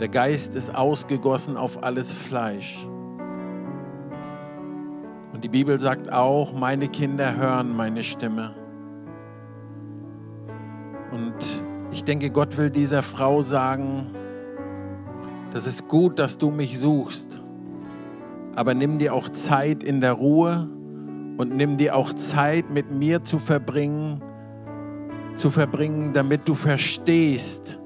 [0.00, 2.88] der Geist ist ausgegossen auf alles Fleisch.
[5.32, 8.54] Und die Bibel sagt auch, meine Kinder hören meine Stimme.
[11.12, 11.34] Und
[11.92, 14.06] ich denke, Gott will dieser Frau sagen,
[15.52, 17.42] das ist gut, dass du mich suchst,
[18.54, 20.68] aber nimm dir auch Zeit in der Ruhe
[21.36, 24.22] und nimm dir auch Zeit mit mir zu verbringen,
[25.34, 27.80] zu verbringen, damit du verstehst,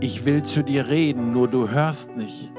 [0.00, 2.52] ich will zu dir reden, nur du hörst nicht.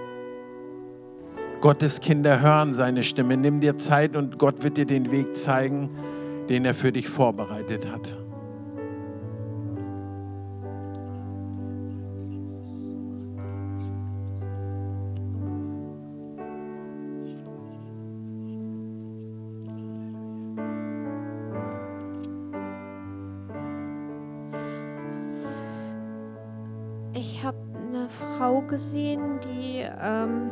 [1.62, 3.36] Gottes Kinder hören seine Stimme.
[3.36, 5.90] Nimm dir Zeit und Gott wird dir den Weg zeigen,
[6.50, 8.18] den er für dich vorbereitet hat.
[28.78, 30.52] gesehen, die ähm,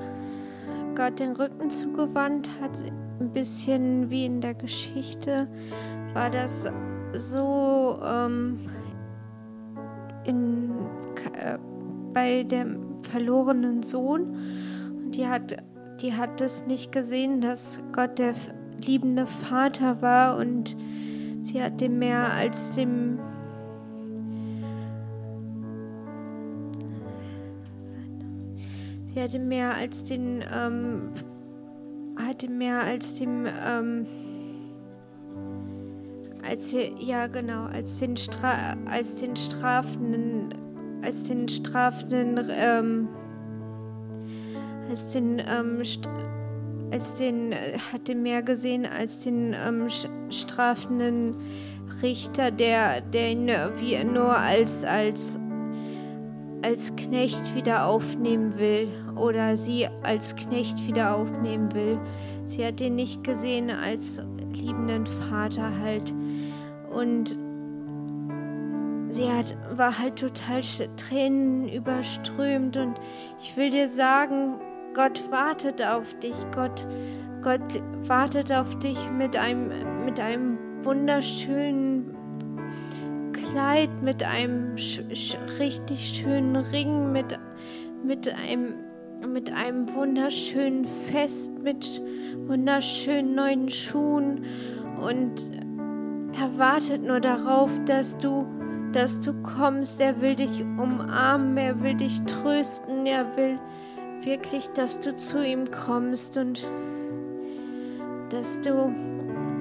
[0.95, 2.71] Gott den Rücken zugewandt hat.
[3.19, 5.47] Ein bisschen wie in der Geschichte
[6.13, 6.67] war das
[7.13, 8.59] so ähm,
[10.25, 10.71] in,
[11.33, 11.57] äh,
[12.13, 14.35] bei dem verlorenen Sohn.
[15.03, 15.57] Und die hat,
[16.01, 18.33] die hat es nicht gesehen, dass Gott der
[18.83, 20.75] liebende Vater war und
[21.41, 23.19] sie hat dem mehr als dem
[29.15, 31.13] Sie hatte mehr als den, ähm,
[32.17, 34.05] hatte mehr als dem, ähm,
[36.45, 40.53] als ja genau, als den Stra als den strafenden,
[41.01, 43.07] als den strafenden, ähm,
[44.89, 45.81] als den, ähm,
[46.91, 47.55] als den,
[47.93, 49.87] hatte mehr gesehen als den ähm,
[50.29, 51.37] strafenden
[52.01, 53.47] Richter, der, der ihn
[53.77, 55.39] wie nur als, als
[56.65, 61.99] als Knecht wieder aufnehmen will oder sie als Knecht wieder aufnehmen will.
[62.45, 64.19] Sie hat ihn nicht gesehen als
[64.51, 66.11] liebenden Vater halt.
[66.89, 67.37] Und
[69.09, 70.61] sie hat, war halt total
[70.97, 72.77] Tränen überströmt.
[72.77, 72.99] Und
[73.39, 74.55] ich will dir sagen,
[74.95, 76.35] Gott wartet auf dich.
[76.51, 76.87] Gott,
[77.43, 82.15] Gott wartet auf dich mit einem, mit einem wunderschönen
[83.55, 87.39] Kleid mit einem sch sch richtig schönen Ring, mit,
[88.03, 88.73] mit, einem,
[89.31, 92.01] mit einem wunderschönen Fest, mit
[92.47, 94.43] wunderschönen neuen Schuhen
[95.01, 95.53] und
[96.37, 98.45] er wartet nur darauf, dass du,
[98.91, 100.01] dass du kommst.
[100.01, 103.55] Er will dich umarmen, er will dich trösten, er will
[104.19, 106.67] wirklich, dass du zu ihm kommst und
[108.31, 108.93] dass du,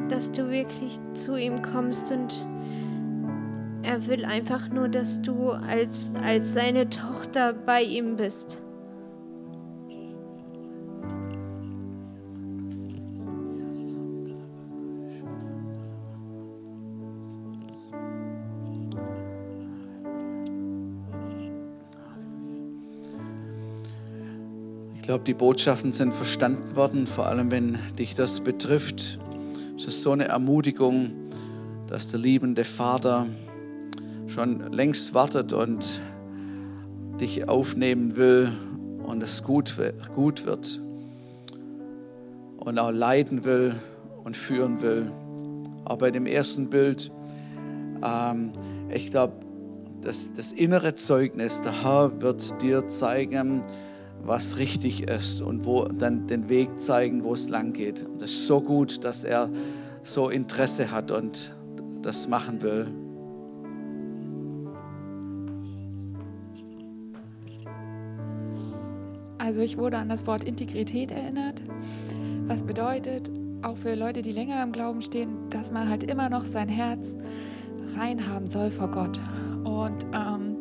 [0.09, 2.45] dass du wirklich zu ihm kommst und
[3.85, 8.63] er will einfach nur, dass du als, als seine Tochter bei ihm bist.
[24.95, 29.19] Ich glaube, die Botschaften sind verstanden worden, vor allem wenn dich das betrifft.
[29.77, 31.13] Es ist so eine Ermutigung,
[31.89, 33.27] dass der liebende Vater
[34.35, 36.01] schon längst wartet und
[37.21, 38.51] dich aufnehmen will
[39.05, 39.77] und es gut,
[40.13, 40.81] gut wird
[42.57, 43.77] und auch leiten will
[44.25, 45.13] und führen will.
[45.85, 47.13] Auch bei dem ersten Bild,
[48.03, 48.51] ähm,
[48.89, 49.35] ich glaube,
[50.01, 53.63] das, das innere Zeugnis, der Herr wird dir zeigen,
[54.25, 58.03] was richtig ist und wo dann den Weg zeigen, wo es lang geht.
[58.03, 59.49] Und das ist so gut, dass er
[60.03, 61.55] so Interesse hat und
[62.03, 63.04] das machen will.
[69.45, 71.61] Also ich wurde an das Wort Integrität erinnert,
[72.47, 73.31] was bedeutet,
[73.63, 77.05] auch für Leute, die länger im Glauben stehen, dass man halt immer noch sein Herz
[77.95, 79.21] rein haben soll vor Gott.
[79.65, 80.57] Und ähm,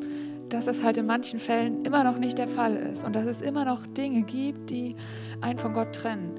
[0.49, 3.41] dass es halt in manchen Fällen immer noch nicht der Fall ist und dass es
[3.41, 4.95] immer noch Dinge gibt, die
[5.39, 6.31] einen von Gott trennen.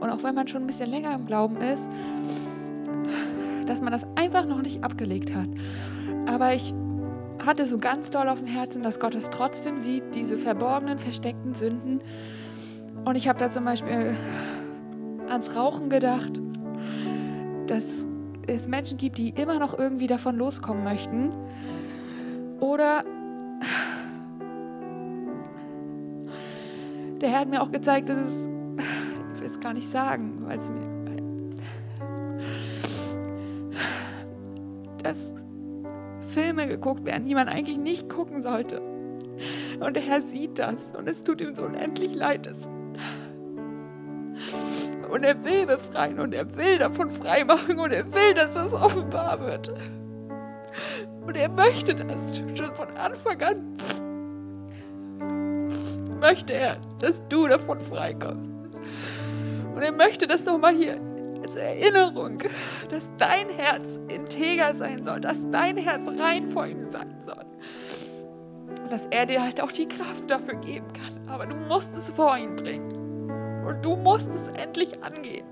[0.00, 1.86] Und auch wenn man schon ein bisschen länger im Glauben ist,
[3.66, 5.48] dass man das einfach noch nicht abgelegt hat.
[6.26, 6.74] Aber ich
[7.44, 11.54] hatte so ganz doll auf dem Herzen, dass Gott es trotzdem sieht, diese verborgenen, versteckten
[11.54, 12.00] Sünden.
[13.04, 14.14] Und ich habe da zum Beispiel
[15.28, 16.32] ans Rauchen gedacht,
[17.66, 17.84] dass
[18.46, 21.32] es Menschen gibt, die immer noch irgendwie davon loskommen möchten.
[22.60, 23.04] Oder
[27.20, 28.34] der Herr hat mir auch gezeigt, dass es,
[29.34, 30.91] ich will es gar nicht sagen, weil es mir,
[36.32, 38.80] Filme geguckt werden, die man eigentlich nicht gucken sollte.
[39.80, 42.52] Und der Herr sieht das und es tut ihm so unendlich leid.
[45.10, 49.40] Und er will befreien und er will davon freimachen und er will, dass das offenbar
[49.40, 49.72] wird.
[51.26, 53.76] Und er möchte das schon von Anfang an.
[56.20, 58.50] Möchte er, dass du davon freikommst.
[59.74, 60.98] Und er möchte das nochmal hier
[61.52, 62.38] als Erinnerung,
[62.90, 67.44] dass dein Herz integer sein soll, dass dein Herz rein vor ihm sein soll.
[68.90, 71.28] Dass er dir halt auch die Kraft dafür geben kann.
[71.28, 72.90] Aber du musst es vor ihn bringen.
[73.66, 75.46] Und du musst es endlich angehen.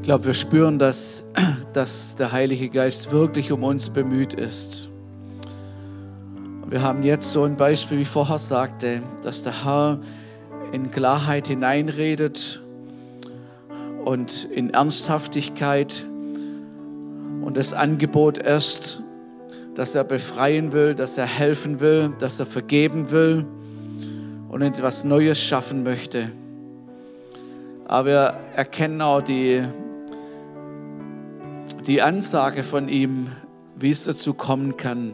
[0.00, 1.24] Ich glaube, wir spüren, dass,
[1.72, 4.88] dass der Heilige Geist wirklich um uns bemüht ist.
[6.68, 10.00] Wir haben jetzt so ein Beispiel, wie ich vorher sagte, dass der Herr
[10.72, 12.60] in Klarheit hineinredet
[14.04, 16.04] und in Ernsthaftigkeit
[17.42, 19.00] und das Angebot ist,
[19.76, 23.44] dass er befreien will, dass er helfen will, dass er vergeben will
[24.48, 26.32] und etwas Neues schaffen möchte.
[27.84, 29.62] Aber wir erkennen auch die,
[31.86, 33.28] die Ansage von ihm,
[33.76, 35.12] wie es dazu kommen kann.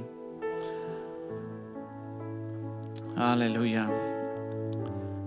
[3.17, 3.89] Halleluja.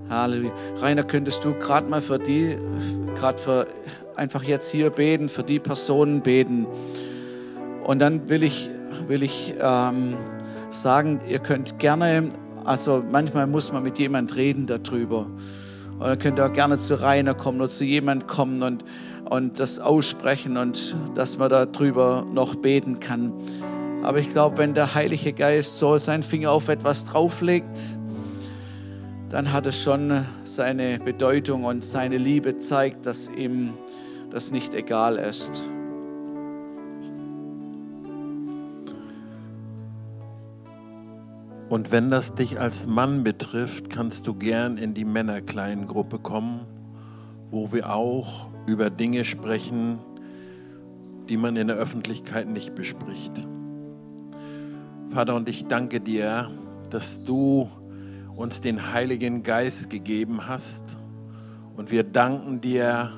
[0.09, 0.51] Halleluja.
[0.81, 2.57] Rainer, könntest du gerade mal für die,
[3.15, 3.67] gerade für
[4.15, 6.65] einfach jetzt hier beten, für die Personen beten.
[7.83, 8.69] Und dann will ich,
[9.07, 10.17] will ich ähm,
[10.69, 12.29] sagen, ihr könnt gerne,
[12.63, 15.27] also manchmal muss man mit jemand reden darüber.
[15.99, 18.83] Und dann könnt ihr auch gerne zu Rainer kommen oder zu jemand kommen und,
[19.29, 23.31] und das aussprechen und dass man darüber noch beten kann.
[24.05, 27.97] Aber ich glaube, wenn der Heilige Geist so seinen Finger auf etwas drauflegt,
[29.29, 33.73] dann hat es schon seine Bedeutung und seine Liebe zeigt, dass ihm
[34.29, 35.63] das nicht egal ist.
[41.69, 46.59] Und wenn das dich als Mann betrifft, kannst du gern in die Männerkleingruppe kommen,
[47.49, 49.97] wo wir auch über Dinge sprechen,
[51.27, 53.47] die man in der Öffentlichkeit nicht bespricht.
[55.15, 56.51] Vater, und ich danke dir,
[56.89, 57.69] dass du
[58.35, 60.83] uns den Heiligen Geist gegeben hast.
[61.77, 63.13] Und wir danken dir,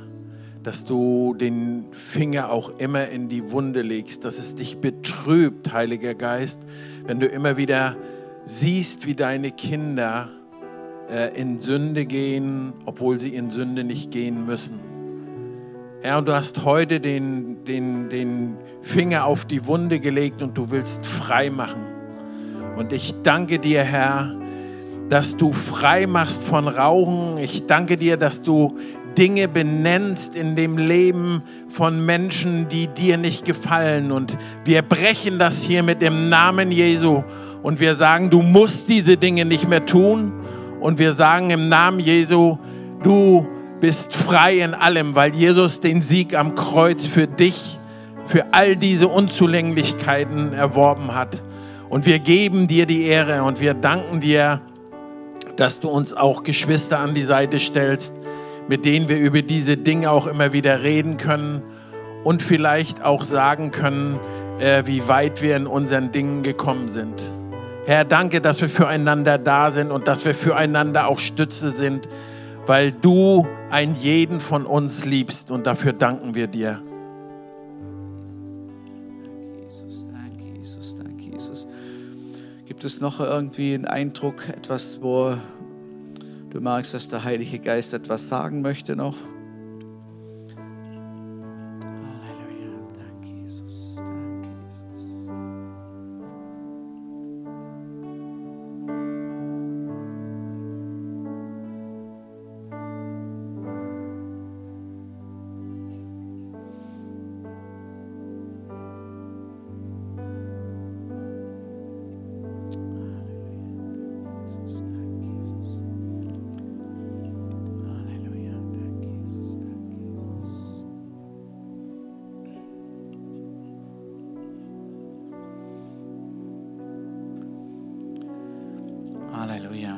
[0.61, 6.13] dass du den Finger auch immer in die Wunde legst, dass es dich betrübt, Heiliger
[6.13, 6.59] Geist,
[7.07, 7.95] wenn du immer wieder
[8.45, 10.29] siehst, wie deine Kinder
[11.09, 14.96] äh, in Sünde gehen, obwohl sie in Sünde nicht gehen müssen.
[16.01, 20.69] Herr, und du hast heute den, den, den Finger auf die Wunde gelegt und du
[20.69, 21.81] willst frei machen.
[22.77, 24.35] Und ich danke dir, Herr,
[25.09, 27.39] dass du frei machst von Rauchen.
[27.39, 28.77] Ich danke dir, dass du
[29.17, 34.11] Dinge benennst in dem Leben von Menschen, die dir nicht gefallen.
[34.11, 37.23] Und wir brechen das hier mit dem Namen Jesu
[37.63, 40.31] und wir sagen, du musst diese Dinge nicht mehr tun.
[40.79, 42.59] Und wir sagen im Namen Jesu,
[43.01, 43.47] du
[43.80, 47.78] bist frei in allem, weil Jesus den Sieg am Kreuz für dich,
[48.25, 51.43] für all diese Unzulänglichkeiten erworben hat.
[51.89, 54.61] Und wir geben dir die Ehre und wir danken dir,
[55.55, 58.13] dass du uns auch Geschwister an die Seite stellst,
[58.67, 61.63] mit denen wir über diese Dinge auch immer wieder reden können
[62.23, 64.19] und vielleicht auch sagen können,
[64.59, 67.32] äh, wie weit wir in unseren Dingen gekommen sind.
[67.86, 72.09] Herr, danke, dass wir füreinander da sind und dass wir füreinander auch Stütze sind,
[72.68, 76.82] weil du einen jeden von uns liebst und dafür danken wir dir.
[80.11, 81.68] Danke, Jesus, danke, Jesus.
[82.65, 85.36] Gibt es noch irgendwie einen Eindruck, etwas, wo
[86.49, 89.15] du merkst, dass der Heilige Geist etwas sagen möchte noch?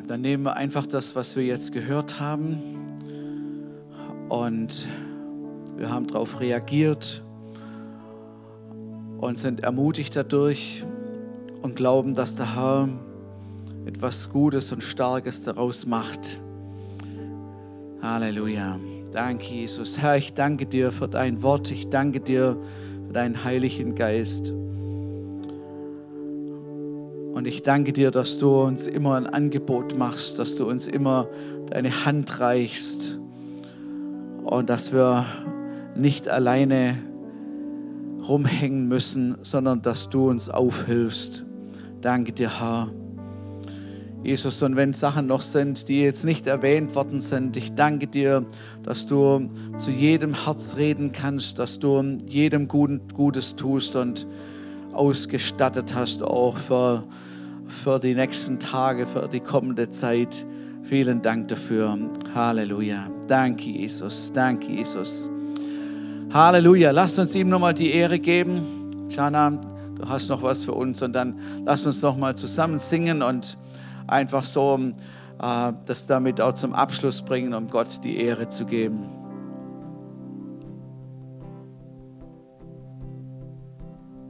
[0.09, 2.57] Dann nehmen wir einfach das, was wir jetzt gehört haben
[4.27, 4.87] und
[5.77, 7.23] wir haben darauf reagiert
[9.19, 10.83] und sind ermutigt dadurch
[11.61, 12.89] und glauben, dass der Herr
[13.85, 16.41] etwas Gutes und Starkes daraus macht.
[18.01, 18.79] Halleluja.
[19.11, 19.99] Danke, Jesus.
[19.99, 21.69] Herr, ich danke dir für dein Wort.
[21.69, 22.57] Ich danke dir
[23.05, 24.53] für deinen Heiligen Geist.
[27.49, 31.27] Ich danke dir, dass du uns immer ein Angebot machst, dass du uns immer
[31.71, 33.19] deine Hand reichst
[34.43, 35.25] und dass wir
[35.95, 36.95] nicht alleine
[38.27, 41.43] rumhängen müssen, sondern dass du uns aufhilfst.
[42.01, 42.91] Danke dir, Herr.
[44.23, 48.45] Jesus, und wenn Sachen noch sind, die jetzt nicht erwähnt worden sind, ich danke dir,
[48.83, 54.27] dass du zu jedem Herz reden kannst, dass du jedem Gutes tust und
[54.93, 57.05] ausgestattet hast, auch für,
[57.69, 60.45] für die nächsten Tage, für die kommende Zeit.
[60.83, 61.97] Vielen Dank dafür.
[62.33, 63.09] Halleluja.
[63.27, 64.31] Danke, Jesus.
[64.33, 65.29] Danke, Jesus.
[66.33, 66.91] Halleluja.
[66.91, 69.07] Lasst uns ihm nochmal die Ehre geben.
[69.09, 73.57] Jana, du hast noch was für uns und dann lasst uns nochmal zusammen singen und
[74.07, 74.79] einfach so
[75.41, 79.18] äh, das damit auch zum Abschluss bringen, um Gott die Ehre zu geben.